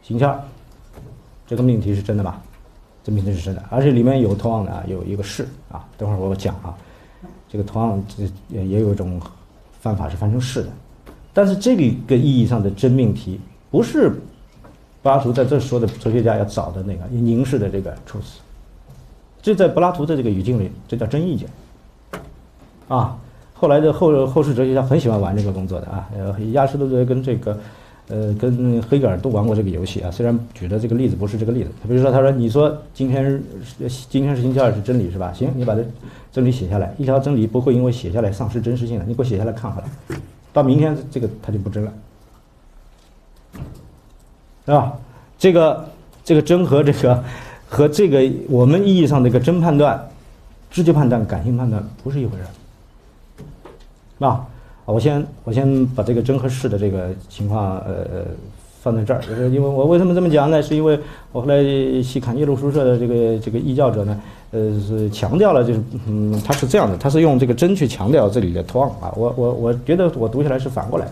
[0.02, 0.38] 星期二，
[1.46, 2.40] 这个命题是真的吧？
[3.02, 5.84] 这命题是真的，而且里面有托旺的啊，有一个是啊。
[5.96, 6.76] 等会儿我讲啊。
[7.48, 9.20] 这个同样，这也也有一种
[9.80, 10.68] 翻法是翻成是的，
[11.32, 13.38] 但是这个意义上的真命题，
[13.70, 14.12] 不是
[15.04, 18.40] 柏拉图在这说的哲学家要找的那个凝视的这个处词，
[19.42, 21.48] 这在柏拉图的这个语境里，这叫真意见。
[22.88, 23.16] 啊，
[23.52, 27.56] 后来的后后世哲学家很喜欢玩这个工作的啊，呃，亚里士多德跟这个。
[28.06, 30.10] 呃，跟黑格尔都玩过这个游戏啊。
[30.10, 33.42] 虽然举的这个例子不是这个例子，比如说，他说：“你说今天
[34.10, 35.32] 今天是星期二是真理是吧？
[35.32, 35.82] 行，你把这
[36.30, 36.94] 真理写下来。
[36.98, 39.86] 一条真理不会因为写下来丧失真实性的，你给我写下来看好了。
[40.52, 41.90] 到明天这个它就不真了，
[44.66, 44.92] 是吧？
[45.38, 45.84] 这个
[46.24, 47.24] 这个真和这个
[47.68, 50.00] 和这个我们意义上的一个真判断、
[50.70, 52.44] 直接判断、感性判断不是一回事，
[54.18, 54.26] 是吧？”
[54.86, 58.24] 啊，我先我先把这个真和事的这个情况呃
[58.80, 60.62] 放在这儿，因为我为什么这么讲呢？
[60.62, 60.98] 是因为
[61.32, 61.62] 我后来
[62.02, 64.20] 细看耶鲁书社的这个这个译教者呢，
[64.52, 71.08] 呃是强调了就是嗯他是这样的，他是用这个真去强调这里的托啊，我我我觉得我读下来是反过来，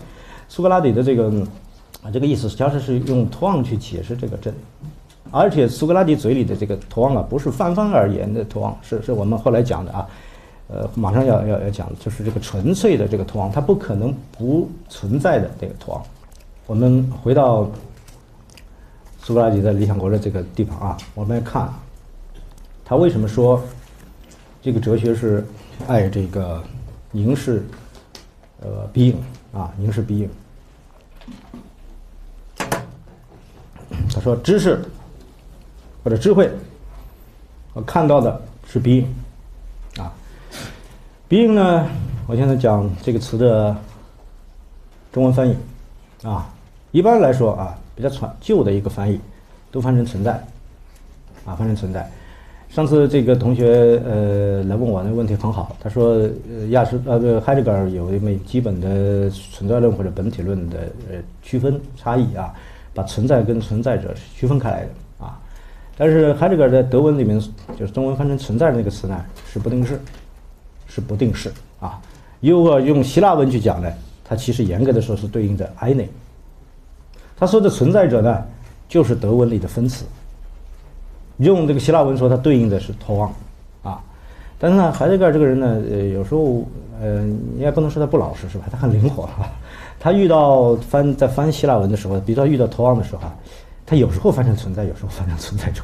[0.47, 1.31] 苏格拉底的这个
[2.03, 4.53] 啊这个意思，实际是用托旺去解释这个真，
[5.31, 10.07] 而且苏格拉底嘴里的这个托旺啊，不是泛泛而言的托旺，是是我们后来讲的啊。
[10.69, 16.01] 呃，马上要要要讲，就是这个纯粹的这个图王，它不可能不存在的这个图王。
[16.65, 17.69] 我们回到
[19.19, 21.71] 苏格拉底的《理想国》的这个地方啊，我们来看
[22.85, 23.61] 他为什么说
[24.61, 25.45] 这个哲学是
[25.85, 26.63] 爱这个
[27.11, 27.63] 凝视
[28.61, 29.17] 呃鼻影
[29.53, 30.29] 啊，凝视鼻影。
[34.13, 34.79] 他说，知识
[36.03, 36.49] 或者智慧，
[37.73, 39.07] 我看到的是鼻影。
[41.27, 41.87] 鼻影呢？
[42.27, 43.75] 我现在讲这个词的
[45.11, 45.55] 中文翻译
[46.21, 46.47] 啊，
[46.91, 49.19] 一般来说啊，比较传旧的一个翻译，
[49.71, 50.31] 都翻成存在
[51.43, 52.07] 啊，翻成存在。
[52.69, 56.29] 上次这个同学呃来问我那个问题很好，他说
[56.69, 60.79] 亚什呃对海德格尔有一枚基本的存在论或者本体论的
[61.09, 62.53] 呃区分差异啊，
[62.93, 65.39] 把存在跟存在者是区分开来的啊。
[65.97, 67.39] 但是海德格尔在德文里面
[67.77, 69.99] 就是中文翻成存在的那个词呢是不定式。
[70.85, 71.99] 是不定式啊，
[72.39, 73.91] 如果用希腊文去讲呢，
[74.23, 76.07] 它其实严格的说是对应的 i n e
[77.35, 78.45] 他说的存在者呢，
[78.87, 80.05] 就是德文里的分词。
[81.37, 83.33] 用这个希腊文说，它对应的是托旺
[83.81, 83.99] 啊。
[84.59, 86.63] 但是呢，海德格尔这个人呢，呃，有时候
[87.01, 88.65] 呃，你也不能说他不老实是吧？
[88.69, 89.51] 他很灵活啊。
[90.03, 93.33] 他遇到翻在翻希腊文的时候，比如说遇到托旺的时候啊，
[93.85, 95.81] 他有时候翻成存在，有时候翻成存在者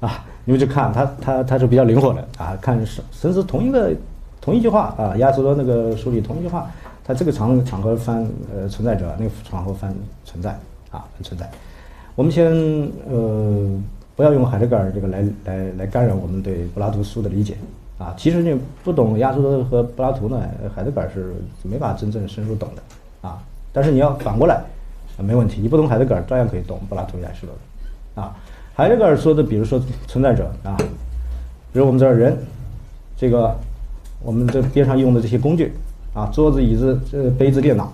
[0.00, 0.24] 啊。
[0.44, 3.92] 你们就看他，他他是比较灵活的啊，看是甚至同一个
[4.40, 6.68] 同一句话啊，亚瑟多那个书里同一句话，
[7.04, 9.94] 他这个场场合翻呃存在者，那个场合翻
[10.24, 10.50] 存在
[10.90, 11.48] 啊，存在。
[12.16, 12.52] 我们先
[13.08, 13.70] 呃
[14.16, 17.56] 不要用海德格尔这个来来来干扰我们对柏拉图书的理解
[17.98, 18.14] 啊。
[18.16, 20.40] 其实你不懂亚瑟多和柏拉图呢，
[20.74, 23.42] 海德格尔是没法真正深入懂的啊。
[23.72, 24.62] 但是你要反过来，
[25.18, 27.54] 没问题，你不懂海德格尔，照样可以懂柏拉图、亚瑟多
[28.16, 28.36] 的啊。
[28.74, 30.76] 海德格尔说的，比如说存在者啊，
[31.72, 32.36] 比如我们这儿人，
[33.16, 33.56] 这个
[34.22, 35.72] 我们这边上用的这些工具
[36.12, 37.92] 啊，桌子、椅子、这杯子、电脑，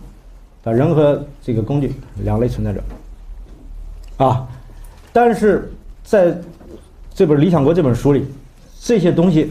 [0.64, 1.92] 啊，人和这个工具
[2.24, 2.82] 两类存在者
[4.16, 4.48] 啊。
[5.12, 5.70] 但是
[6.04, 6.34] 在
[7.12, 8.26] 这本《理想国》这本书里，
[8.80, 9.50] 这些东西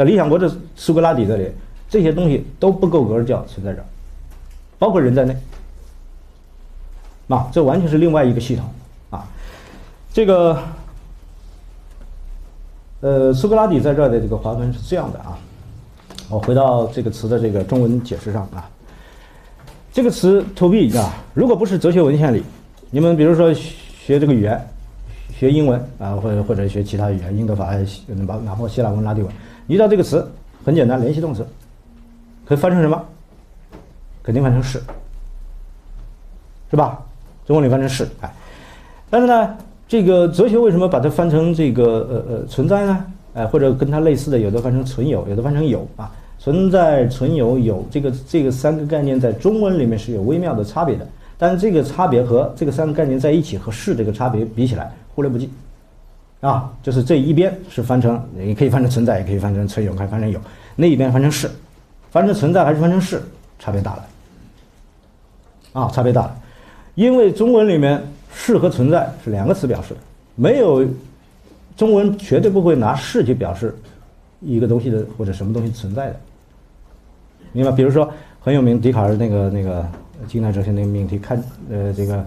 [0.00, 1.46] 在《理想国》的苏格拉底这里，
[1.90, 3.84] 这些东西都不够格叫存在者，
[4.78, 5.36] 包括人在内。
[7.28, 8.64] 啊，这完全是另外一个系统。
[9.10, 9.28] 啊
[10.10, 10.58] 这个，
[13.00, 15.38] 呃，苏格拉底在这儿的这个划分是这样的啊。
[16.30, 18.66] 我回到这个词的这个中文解释上啊。
[19.92, 22.42] 这个词 to be 啊，如果不是哲学文献里，
[22.90, 24.66] 你们比如说学这个语言，
[25.38, 27.74] 学英文啊，或者或者学其他语言，英德法，
[28.06, 29.32] 哪哪怕希腊文、拉丁文，
[29.70, 30.28] 遇到这个词
[30.64, 31.46] 很简单，联系动词，
[32.44, 33.00] 可以翻成什么？
[34.20, 34.82] 肯定翻成是，
[36.70, 37.00] 是吧？
[37.46, 38.32] 中文里翻成是，哎，
[39.08, 39.56] 但是呢，
[39.86, 43.06] 这个哲学为什么把它翻成这个呃呃存在呢？
[43.34, 46.10] 哎，或者跟它类似的，有的翻成存有，有的翻成有啊。
[46.40, 51.06] 存在、存有、有这个这个三个概念在中文里面是有微妙的差别的，
[51.38, 55.50] 但是这个差别和这个三个概念在一起和是这个差别比起来忽略不计，
[56.40, 60.40] 啊，就是这一边是翻成，也可以翻成存在，也可以翻成存有，可以翻成有，
[60.74, 61.50] 那一边翻成是，
[62.10, 63.22] 翻成存在还是翻成是，
[63.58, 64.06] 差别大了，
[65.72, 66.36] 啊，差别大了，
[66.94, 70.00] 因为中文里面是和存在是两个词表示的，
[70.34, 70.86] 没有
[71.76, 73.74] 中文绝对不会拿是去表示
[74.40, 76.16] 一个东西的或者什么东西存在的。
[77.52, 77.72] 明白？
[77.72, 78.10] 比如说
[78.40, 79.86] 很有名，笛卡尔那个那个
[80.26, 82.24] 近代哲学那个命题，看呃这个，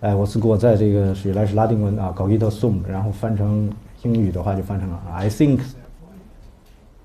[0.00, 3.68] 哎，我是给我在这个是原来是拉丁文啊，cogito sum，然后翻成
[4.02, 5.58] 英语的话就翻成了 I think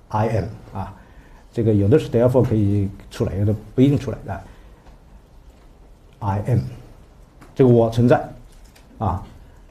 [0.08, 0.94] I am 啊，
[1.52, 4.40] 这个有的是 therefore 可以出来，有的不一定出来的。
[6.20, 6.60] I am，
[7.54, 8.26] 这个我存在
[8.98, 9.22] 啊，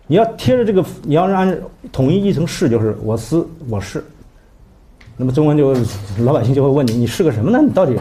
[0.05, 1.55] 你要贴着这个，你要让
[1.93, 4.03] 统一译成是，就是我思我是。
[5.15, 5.73] 那么中文就
[6.25, 7.61] 老百姓就会问你，你是个什么呢？
[7.61, 7.97] 你到底，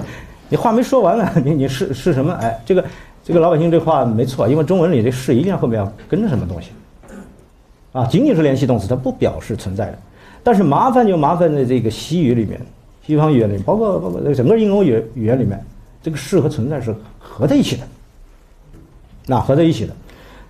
[0.48, 2.32] 你话没说完呢，你你是是什么？
[2.34, 2.84] 哎，这个
[3.24, 6.70] 这个老百姓这话没错，因为中文里这是一定后面要跟着什么东西，
[7.92, 9.98] 啊，仅仅是联系动词，它不表示存在的。
[10.42, 12.60] 但是麻烦就麻烦在这个西语里面，
[13.06, 15.64] 西方语言里，包括包括整个英欧语语言里面，
[16.02, 17.82] 这个是和存在是合在一起的，
[19.26, 19.94] 那合在一起的。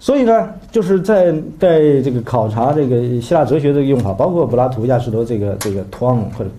[0.00, 6.50] 所以呢，就是在在这个考察这个希腊哲学这个用法，包括柏拉图、亚里士多这个这个图案或者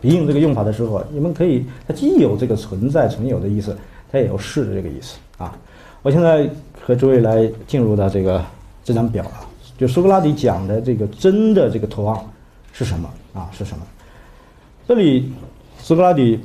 [0.00, 3.76] 比应这个用法的时候，你们可以，它既有这个存在存有的意思，
[4.10, 5.56] 它也有是的这个意思啊。
[6.02, 6.48] 我现在
[6.80, 8.44] 和诸位来进入到这个
[8.84, 9.46] 这张表啊，
[9.76, 12.18] 就苏格拉底讲的这个真的这个图案
[12.72, 13.50] 是什么啊？
[13.52, 13.84] 是什么？
[14.86, 15.32] 这里
[15.78, 16.38] 苏格拉底。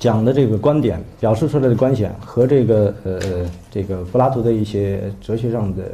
[0.00, 5.84] 讲的这个观点表示出来的观点和这个呃这个柏拉图的一些哲学上的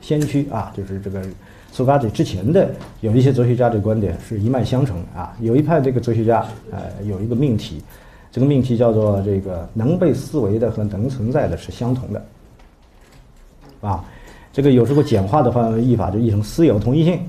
[0.00, 1.22] 先驱啊，就是这个
[1.70, 2.70] 苏格拉底之前的
[3.00, 5.34] 有一些哲学家的观点是一脉相承啊。
[5.40, 7.82] 有一派这个哲学家呃有一个命题，
[8.32, 12.26] 这个命题叫做这个能被思维的和能存在的是相同的
[13.80, 14.04] 啊。
[14.52, 17.20] 这个有时候简化的话译法就译成私有同一性，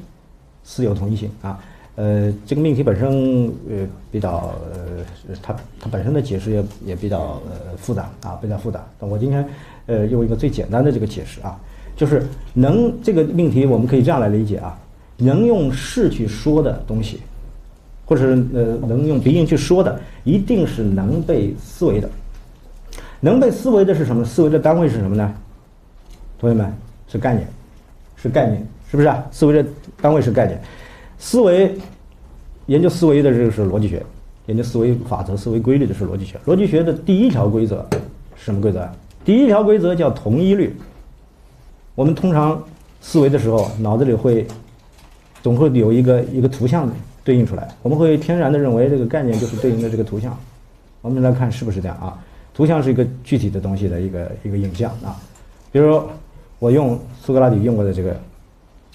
[0.63, 1.59] 私有同一性啊。
[1.95, 8.83] 呃，这个命题本身呃比较呃，它它本身的解释也也比较呃复杂啊，比较复杂。
[8.97, 9.45] 但我今天
[9.87, 11.59] 呃用一个最简单的这个解释啊，
[11.95, 14.79] 就是能这个命题我们可以这样来理解啊，
[15.17, 17.19] 能用是去说的东西，
[18.11, 22.09] 或者是呃能用鼻音去说的，一定是能被思维的。
[23.21, 24.25] 能被思维的是什么？
[24.25, 25.33] 思维的单位是什么呢？
[26.37, 26.73] 同学们
[27.07, 27.47] 是概念，
[28.17, 29.23] 是概念，是不是啊？
[29.31, 29.65] 思维的
[30.01, 30.61] 单位是概念。
[31.19, 31.73] 思维
[32.65, 34.05] 研究思维的这个是逻辑学，
[34.47, 36.37] 研究思维法则、思维规律的是逻辑学。
[36.45, 37.87] 逻辑学的第一条规则
[38.35, 38.85] 是什么规则？
[39.23, 40.75] 第一条规则叫同一律。
[41.95, 42.61] 我们通常
[42.99, 44.45] 思维的时候，脑子里会
[45.41, 46.91] 总会有一个一个图像
[47.23, 50.37] 对应出来，我们会天然的认为这个概念就是对应的这个图像。
[51.01, 52.17] 我们来看是不是这样啊？
[52.53, 55.19] 图像是一个具体的东西的一个一个影像啊。
[55.71, 56.03] 比如
[56.59, 58.19] 我用苏格拉底用过的这个。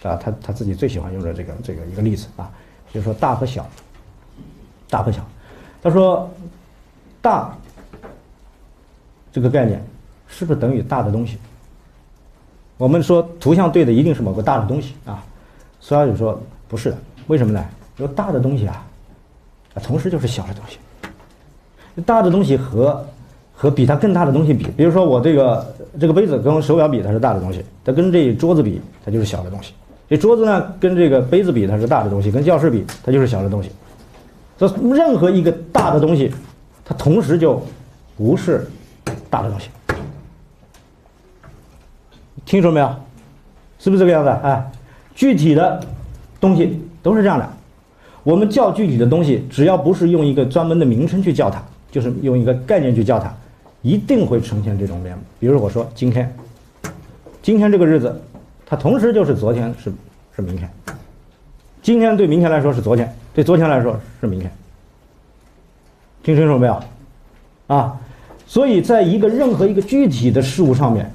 [0.03, 2.49] 啊，他他自己最喜欢用的这个这个一个例子啊，
[2.93, 3.69] 就是说大和小，
[4.89, 5.27] 大和小。
[5.83, 6.31] 他说，
[7.21, 7.53] 大
[9.33, 9.85] 这个概念
[10.29, 11.39] 是不是等于大的东西？
[12.77, 15.25] 我们说图像对的一定是某个大的东西啊。
[15.81, 17.65] 苏格拉底说不是的，为什么呢？
[17.99, 18.85] 有大的东西啊，
[19.75, 20.79] 啊，同时就是小的东西。
[22.05, 23.03] 大的东西和
[23.55, 29.73] 和比它更大的东西比，比如说我这个这个杯子跟手表比，它是大的东西；它跟这桌子比，它就是小的东西。
[30.09, 33.71] 这桌子呢，跟这个杯子比，它是大的东西；跟教室比，它就是小的东西。
[34.59, 36.33] 这任何一个大的东西，
[36.85, 37.63] 它同时就
[38.17, 38.69] 不是
[39.31, 39.71] 大的东西。
[42.45, 42.95] 听说没有？
[43.79, 44.29] 是不是这个样子？
[44.29, 44.71] 哎，
[45.15, 45.83] 具体的
[46.39, 47.56] 东西都是这样的。
[48.27, 51.63] 我们叫具体的东西，只要不是用一个专门的名称去叫它，
[51.93, 53.33] 就是用一个概念去叫它，
[53.83, 55.23] 一定会呈现这种面目。
[55.39, 56.35] 比如我说今天，
[57.41, 58.21] 今天这个日子。
[58.69, 59.93] 它同时就是昨天是
[60.35, 60.69] 是明天，
[61.83, 64.51] 今天对明天来说是昨天，对昨天来说是明天。
[66.25, 66.83] 听清楚没有？
[67.69, 67.97] 啊，
[68.45, 71.09] 所以在一个任何一个具体的事物上面，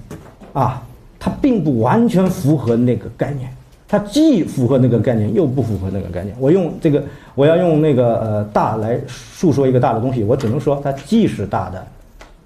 [0.54, 0.82] 啊，
[1.20, 3.54] 它并不完全符合那个概念，
[3.92, 6.34] 它既符合那个概念，又不符合那个概念。
[6.40, 7.04] 我用这个，
[7.36, 11.86] 我要用那个呃大来述说一个大的东西，我只能说它既是大的，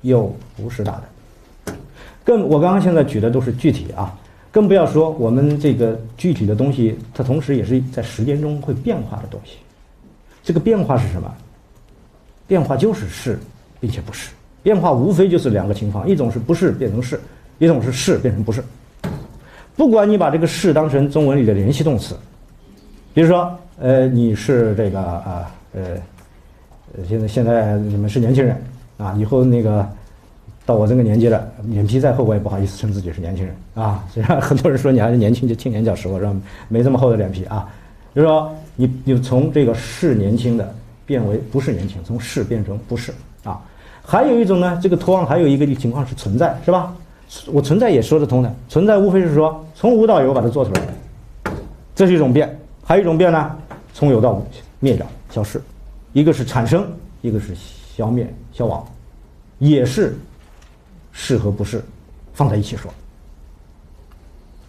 [0.02, 1.76] 又不是大的。
[2.24, 4.18] 更我刚刚现在举的都是具体啊，
[4.52, 9.58] 更不要说我们这个具体的东西，它同时也是在时间中会变化的东西。
[10.44, 11.32] 这个变化是什么？
[12.48, 13.38] 变化就是是，
[13.80, 14.32] 并且不是。
[14.64, 17.22] 变化无非就是两个情况，一种是不是变成是，
[17.60, 18.64] 一种是是变成不是。
[19.76, 22.16] 不管你把这个是当成中文里的联系动词，
[23.14, 25.82] 比如说，呃，你是这个啊，呃，
[27.08, 28.56] 现在现在你们是年轻人
[28.98, 29.88] 啊，以后那个
[30.66, 34.04] 到我这个年纪了，脸皮再厚我也不好意思称自己是年轻人啊。
[34.14, 36.34] 虽然很多人说你还是年轻就青年教师，我说
[36.70, 37.68] 没这么厚的脸皮啊。
[38.16, 40.74] 就是说，你你从这个是年轻的
[41.06, 43.14] 变为不是年轻，从是变成不是
[43.44, 43.60] 啊。
[44.02, 46.96] 还有一种呢，这个托旺还有一个情况是存在，是吧？
[47.48, 50.82] 我存在也说得通的，存在无非是说从无到有把它做出来，
[51.96, 52.58] 这是一种变。
[52.84, 53.56] 还有一种变呢，
[53.94, 54.46] 从有到无
[54.80, 55.62] 灭掉消失，
[56.14, 56.88] 一个是产生，
[57.22, 57.54] 一个是
[57.96, 58.86] 消灭消亡，
[59.60, 60.16] 也是
[61.12, 61.84] 是和不是
[62.34, 62.92] 放在一起说，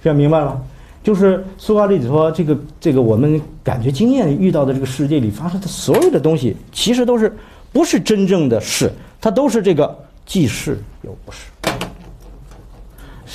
[0.02, 0.60] 这样明白了？
[1.02, 7.32] 就是苏格拉底说，这个这个我们感觉经验遇到的这个世界里发生的所有的东西，其实都是
[7.72, 8.90] 不是真正的是。
[9.20, 11.38] 它都是这个既是又不是。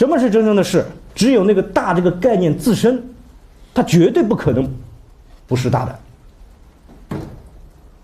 [0.02, 0.84] 什么是真正的是？
[1.14, 2.99] 只有那个大这个概念自身，
[3.72, 4.68] 它绝对不可能
[5.45, 5.95] 不是大的。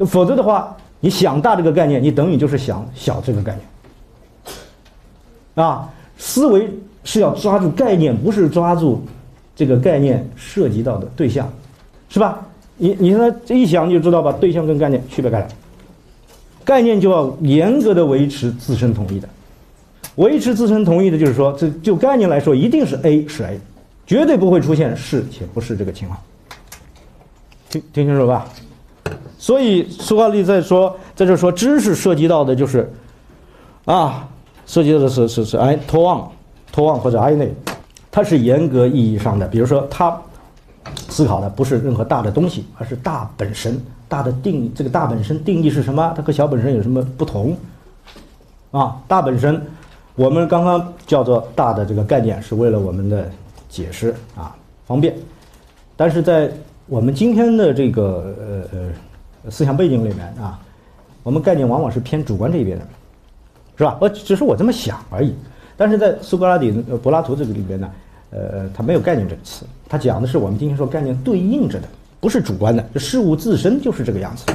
[0.05, 3.57] 否则的话，你想大这个概念，你等于就是想小这个概
[5.55, 5.65] 念。
[5.65, 6.69] 啊，思维
[7.03, 9.01] 是要抓住概念，不是抓住
[9.55, 11.51] 这个概念涉及到的对象，
[12.09, 12.45] 是吧？
[12.75, 15.47] 你你现在这一想，你就知道把对象跟概念区别开来。
[16.63, 19.27] 概念就要严格的维持自身统一的，
[20.18, 23.59] 维持自身同意的就是说，这就概念来说，一定是 A 是 A，
[24.05, 26.20] 绝对不会出现是且不是这个情况。
[27.70, 28.45] 听听清楚吧？
[29.38, 32.91] 所以苏格拉底在说，在这说知识涉及到的就是，
[33.86, 34.28] 啊，
[34.65, 36.32] 涉及到的是是是哎托望，
[36.72, 37.53] 托望或者 I 内，
[38.11, 40.20] 它是严格意义上的，比如说他
[41.09, 43.80] 思考的不是任何大的东西，而是大本身。
[44.09, 46.13] 大的定这个大本身定义是什么？
[46.15, 47.55] 它和小本身有什么不同？
[48.72, 49.61] 啊，大本身，
[50.18, 53.30] 我们刚刚叫做大的这个概念，是为了我们的
[53.70, 54.55] 解释啊
[54.88, 55.15] 方便。
[55.95, 56.51] 但是在
[56.88, 60.59] 我们今天的这个呃呃思想背景里面啊，
[61.22, 62.88] 我们概念往往是偏主观这一边的，
[63.78, 63.95] 是吧？
[64.01, 65.36] 我只是我这么想而已。
[65.78, 66.72] 但是在苏格拉底、
[67.03, 67.91] 柏拉图这个里边呢，
[68.32, 71.88] 呃，他没有概念这个词，他讲的是我们今天说概念对应着的。
[72.20, 74.51] 不是主观的，事物自身就是这个样子，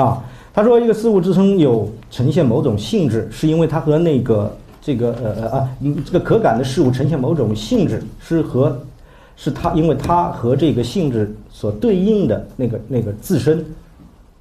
[0.00, 8.76] 啊，他说一个事物自身有呈现某种性质，是因为它和那个这个呃呃啊，这个可感的事物呈现某种性质，是和
[9.36, 13.64] 是它，因为它和这个性质所对应的那个那个自身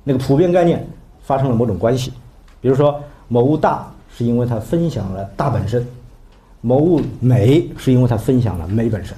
[0.03, 0.85] 那个普遍概念
[1.21, 2.11] 发生了某种关系，
[2.59, 5.87] 比如说某物大是因为它分享了大本身，
[6.59, 9.15] 某物美是因为它分享了美本身。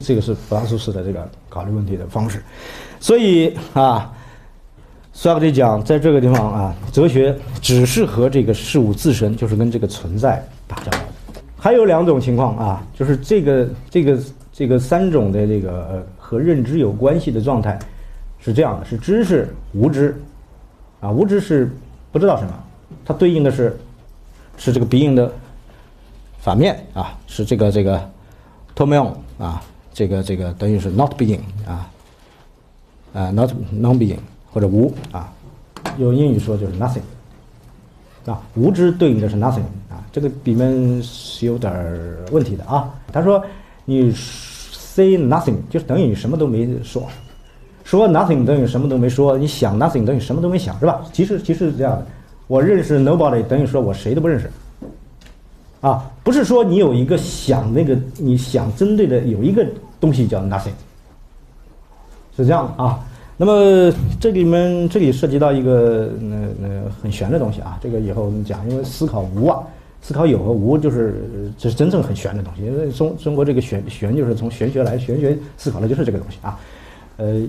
[0.00, 2.42] 这个是柏拉图式的这个考虑问题的方式，
[2.98, 4.12] 所以啊，
[5.12, 10.98] 苏格拉底讲，在这个地方啊，哲学只是和这个事物自身，就是跟这个存在打交道。
[11.58, 14.18] 还有两种情况啊，就是这个这个
[14.52, 17.78] 这个三种的这个和认知有关系的状态
[18.38, 20.18] 是这样的：是知识无知，
[21.00, 21.70] 啊，无知是
[22.12, 22.52] 不知道什么，
[23.04, 23.78] 它对应的是
[24.56, 25.30] 是这个 being 的
[26.38, 27.98] 反面啊，是这个这个
[28.74, 29.62] t o m e o n 啊。
[29.92, 31.90] 这个这个等于是 not being 啊，
[33.12, 34.16] 啊 not non being
[34.52, 35.32] 或者无啊，
[35.98, 37.00] 用英语说就是 nothing
[38.26, 41.72] 啊，无知对应的是 nothing 啊，这个里面是有点
[42.32, 42.92] 问题的啊。
[43.12, 43.42] 他说
[43.84, 47.08] 你 say nothing 就是等于你什么都没说，
[47.84, 51.00] 说 nothing 等于什么都没说，你想 nothing 等于什么都没想是吧？
[51.12, 52.06] 其实其实是这样的，
[52.46, 54.50] 我认识 nobody 等于说我谁都不认识。
[55.80, 59.66] 啊，不是说你有一个想那个你想针对的有一个
[59.98, 60.72] 东西叫 nothing，
[62.36, 63.02] 是这样的啊。
[63.42, 66.68] 那么这里面这里涉及到一个那那
[67.02, 69.62] 很玄的东西啊，这个以后我们讲，因为思考无啊，
[70.02, 71.24] 思考有和无就是
[71.56, 72.62] 这是真正很玄的东西。
[72.62, 76.60] 因为中中国这个玄玄就是从玄学来，玄学思考的就是这个东西啊。
[77.16, 77.40] 呃，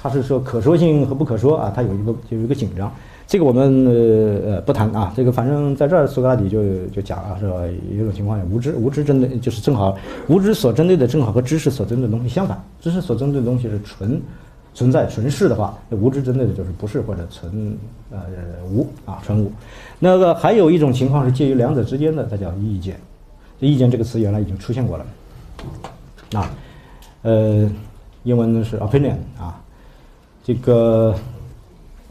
[0.00, 2.88] 他是说可说性和不可说啊，它有一个有一个紧张。
[3.26, 3.86] 这个我们
[4.46, 7.48] 呃不谈啊，这个反正在这儿苏格拉底就就讲啊，说
[7.90, 9.98] 有一种情况无知，无知针对就是正好
[10.28, 14.22] 无知所针对的正好和知识所针对的东西相反，知识所针对的东西是纯
[14.80, 17.76] 存在纯是的话，那无知针对的就是不是或者纯
[18.10, 18.18] 呃
[18.70, 19.52] 无啊纯无。
[19.98, 22.98] 那个还有一种情况是介于两者之间的，它叫意见。
[23.60, 25.06] 这意见这个词原来已经出现过了
[26.32, 26.50] 啊，
[27.20, 27.70] 呃，
[28.22, 29.60] 英文呢是 opinion 啊，
[30.42, 31.14] 这个。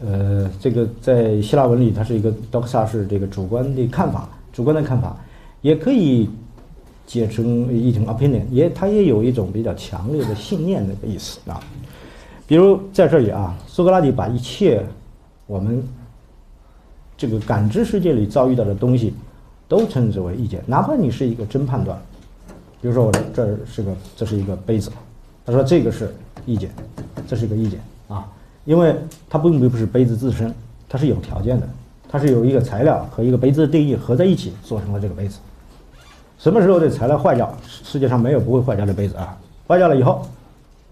[0.02, 5.14] 呃，这个在希腊文里，它是一个 doxa 是这个主观的看法，主观的看法，
[5.60, 6.26] 也可以
[7.06, 11.60] 解成一种 opinion，也它也有一种比较强烈的信念那个意思啊。
[12.50, 14.84] 比如在这里啊，苏格拉底把一切
[15.46, 15.80] 我们
[17.16, 19.14] 这个感知世界里遭遇到的东西，
[19.68, 21.96] 都称之为意见，哪怕你是一个真判断。
[22.82, 24.90] 比如说我这是个，这是一个杯子，
[25.46, 26.12] 他说这个是
[26.44, 26.68] 意见，
[27.28, 27.78] 这是一个意见
[28.08, 28.26] 啊，
[28.64, 28.96] 因为
[29.28, 30.52] 它并不是杯子自身，
[30.88, 31.68] 它是有条件的，
[32.08, 35.38] 它是有一个材料和一个杯子的定义合在一起做成了这个杯子。
[36.36, 37.56] 什么时候这材料坏掉？
[37.64, 39.38] 世界上没有不会坏掉的杯子啊，
[39.68, 40.26] 坏掉了以后，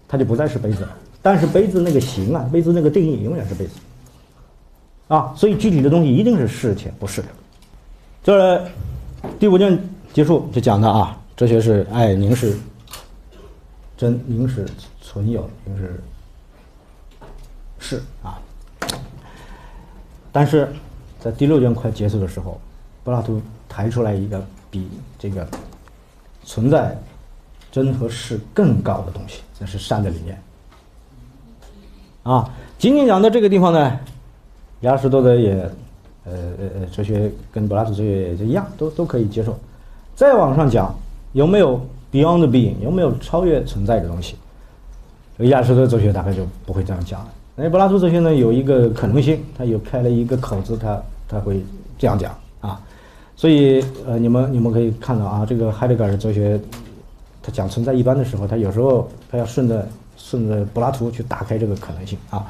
[0.07, 0.95] 它就不再是杯子了。
[1.21, 3.71] 但是杯子那个形啊，杯子那个定义永远是杯子
[5.07, 7.27] 啊，所以具体的东西一定是是且不是的。
[8.23, 8.69] 这
[9.39, 9.77] 第五卷
[10.13, 11.15] 结束就讲到啊。
[11.35, 12.57] 哲学是爱凝视
[13.95, 14.67] 真，凝视
[15.01, 16.03] 存有，凝视
[17.79, 18.37] 是啊。
[20.33, 20.67] 但是
[21.17, 22.59] 在第六卷快结束的时候，
[23.05, 25.47] 柏拉图抬出来一个比这个
[26.43, 26.93] 存在
[27.71, 30.37] 真和是更高的东西，这是善的理念。
[32.23, 33.99] 啊，仅仅讲到这个地方呢，
[34.81, 35.53] 亚里士多德也，
[36.25, 39.57] 呃呃呃，哲学跟柏拉图哲学也一样，都都可以接受。
[40.15, 40.93] 再往上讲。
[41.33, 41.79] 有没有
[42.11, 42.73] beyond being？
[42.81, 44.35] 有没有超越存在的东西？
[45.37, 47.27] 这个亚里士多德哲学大概就不会这样讲了。
[47.55, 51.63] 那柏拉图哲学呢，有一个可能性，他有开了一个口子，他他会
[51.99, 52.81] 这样讲啊。
[53.35, 56.59] 所以呃，你们你们可以看到啊，这个海德格尔哲学，
[57.43, 59.87] 他讲存在一般的时候，他有时候他要顺着
[60.29, 62.45] 顺着柏拉图去打开这个可能性啊。